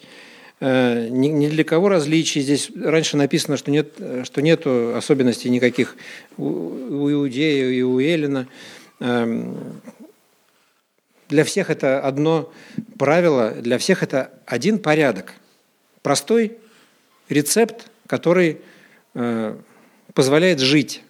Э, 0.64 1.08
ни, 1.10 1.48
для 1.48 1.64
кого 1.64 1.88
различий. 1.88 2.40
Здесь 2.40 2.70
раньше 2.80 3.16
написано, 3.16 3.56
что 3.56 3.72
нет, 3.72 3.94
что 4.22 4.42
нет 4.42 4.64
особенностей 4.64 5.50
никаких 5.50 5.96
у, 6.36 7.10
Иудея 7.10 7.68
и 7.68 7.82
у 7.82 7.98
Эллина. 7.98 8.46
Для 11.33 11.45
всех 11.45 11.71
это 11.71 11.99
одно 11.99 12.53
правило, 12.99 13.53
для 13.53 13.79
всех 13.79 14.03
это 14.03 14.31
один 14.45 14.79
порядок. 14.79 15.33
Простой 16.03 16.59
рецепт, 17.31 17.90
который 18.07 18.61
э, 19.14 19.57
позволяет 20.12 20.61
жить. 20.61 21.03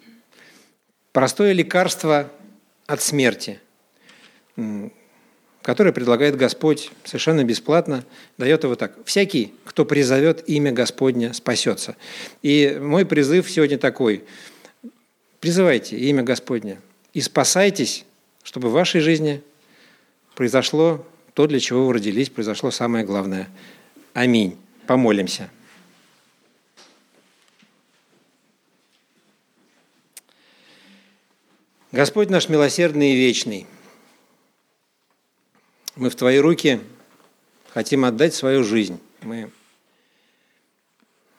Простое 1.11 1.51
лекарство 1.51 2.31
от 2.87 3.01
смерти 3.01 3.59
который 5.61 5.93
предлагает 5.93 6.35
Господь 6.35 6.91
совершенно 7.05 7.45
бесплатно, 7.45 8.03
дает 8.37 8.65
его 8.65 8.75
так. 8.75 8.97
«Всякий, 9.05 9.53
кто 9.63 9.85
призовет 9.85 10.43
имя 10.47 10.73
Господня, 10.73 11.31
спасется». 11.31 11.95
И 12.41 12.77
мой 12.81 13.05
призыв 13.05 13.49
сегодня 13.49 13.77
такой. 13.77 14.25
Призывайте 15.39 15.97
имя 15.97 16.21
Господня 16.21 16.79
и 17.13 17.21
спасайтесь, 17.21 18.03
чтобы 18.43 18.67
в 18.67 18.73
вашей 18.73 18.99
жизни 18.99 19.41
произошло 20.35 21.05
то, 21.33 21.47
для 21.47 21.59
чего 21.59 21.87
вы 21.87 21.93
родились, 21.93 22.29
произошло 22.29 22.71
самое 22.71 23.05
главное. 23.05 23.49
Аминь. 24.13 24.57
Помолимся. 24.87 25.49
Господь 31.91 32.29
наш 32.29 32.49
милосердный 32.49 33.13
и 33.13 33.15
вечный– 33.15 33.67
мы 35.95 36.09
в 36.09 36.15
Твои 36.15 36.39
руки 36.39 36.79
хотим 37.69 38.03
отдать 38.03 38.33
свою 38.33 38.63
жизнь. 38.63 38.99
Мы 39.21 39.51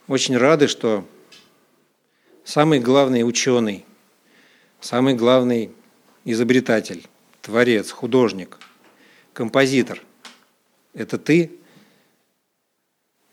очень 0.06 0.36
рады, 0.36 0.68
что 0.68 1.04
самый 2.44 2.78
главный 2.78 3.28
ученый, 3.28 3.84
самый 4.80 5.14
главный 5.14 5.72
изобретатель, 6.24 7.04
творец, 7.42 7.90
художник, 7.90 8.58
композитор– 9.34 10.00
это 10.94 11.18
Ты 11.18 11.50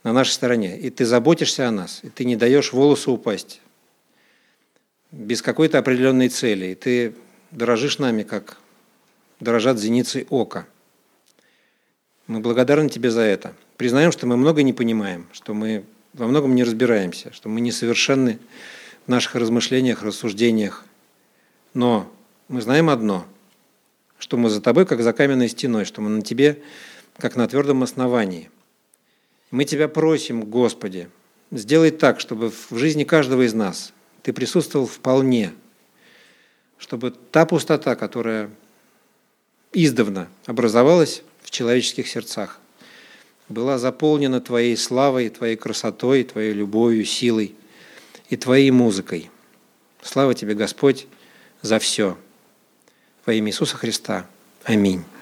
на 0.04 0.12
нашей 0.12 0.32
стороне. 0.32 0.78
И 0.78 0.90
Ты 0.90 1.06
заботишься 1.06 1.68
о 1.68 1.72
нас, 1.72 2.02
и 2.04 2.10
Ты 2.10 2.26
не 2.26 2.36
даешь 2.36 2.74
волосу 2.74 3.14
упасть 3.14 3.62
без 5.12 5.42
какой-то 5.42 5.78
определенной 5.78 6.28
цели. 6.28 6.68
И 6.68 6.76
Ты 6.76 7.16
дорожишь 7.52 8.00
нами, 8.00 8.24
как 8.24 8.58
дорожат 9.40 9.80
зеницы 9.80 10.28
ока– 10.30 10.68
мы 12.32 12.40
благодарны 12.40 12.88
Тебе 12.88 13.12
за 13.12 13.22
это. 13.22 13.54
Признаем, 13.76 14.14
что 14.14 14.26
мы 14.26 14.38
много 14.38 14.64
не 14.64 14.72
понимаем, 14.72 15.28
что 15.34 15.54
мы 15.54 15.84
во 16.14 16.28
многом 16.28 16.56
не 16.56 16.64
разбираемся, 16.64 17.34
что 17.34 17.50
мы 17.50 17.60
несовершенны 17.60 18.40
в 19.06 19.10
наших 19.10 19.36
размышлениях, 19.36 20.02
рассуждениях. 20.02 20.86
Но 21.74 22.10
мы 22.48 22.62
знаем 22.62 22.90
одно, 22.90 23.26
что 24.21 24.38
мы 24.38 24.51
за 24.51 24.62
тобой, 24.62 24.86
как 24.86 25.01
за 25.01 25.13
каменной 25.13 25.49
стеной, 25.49 25.84
что 25.84 25.99
мы 25.99 26.10
на 26.10 26.21
тебе, 26.21 26.62
как 27.17 27.36
на 27.36 27.47
твердом 27.47 27.81
основании. 27.81 28.51
Мы 29.49 29.65
тебя 29.65 29.88
просим, 29.88 30.43
Господи, 30.43 31.10
сделай 31.49 31.89
так, 31.89 32.19
чтобы 32.19 32.51
в 32.51 32.77
жизни 32.77 33.03
каждого 33.03 33.41
из 33.41 33.55
нас 33.55 33.93
ты 34.21 34.31
присутствовал 34.31 34.86
вполне, 34.86 35.53
чтобы 36.77 37.10
та 37.10 37.47
пустота, 37.47 37.95
которая 37.95 38.51
издавна 39.73 40.27
образовалась 40.45 41.23
в 41.41 41.49
человеческих 41.49 42.07
сердцах, 42.07 42.60
была 43.49 43.79
заполнена 43.79 44.39
Твоей 44.39 44.77
славой, 44.77 45.29
Твоей 45.29 45.55
красотой, 45.55 46.23
Твоей 46.25 46.53
любовью, 46.53 47.05
силой 47.05 47.55
и 48.29 48.38
Твоей 48.38 48.69
музыкой. 48.69 49.31
Слава 50.03 50.36
Тебе, 50.36 50.53
Господь, 50.53 51.07
за 51.63 51.79
все. 51.79 52.17
Во 53.32 53.36
имя 53.36 53.50
Иисуса 53.52 53.78
Христа. 53.78 54.26
Аминь. 54.65 55.06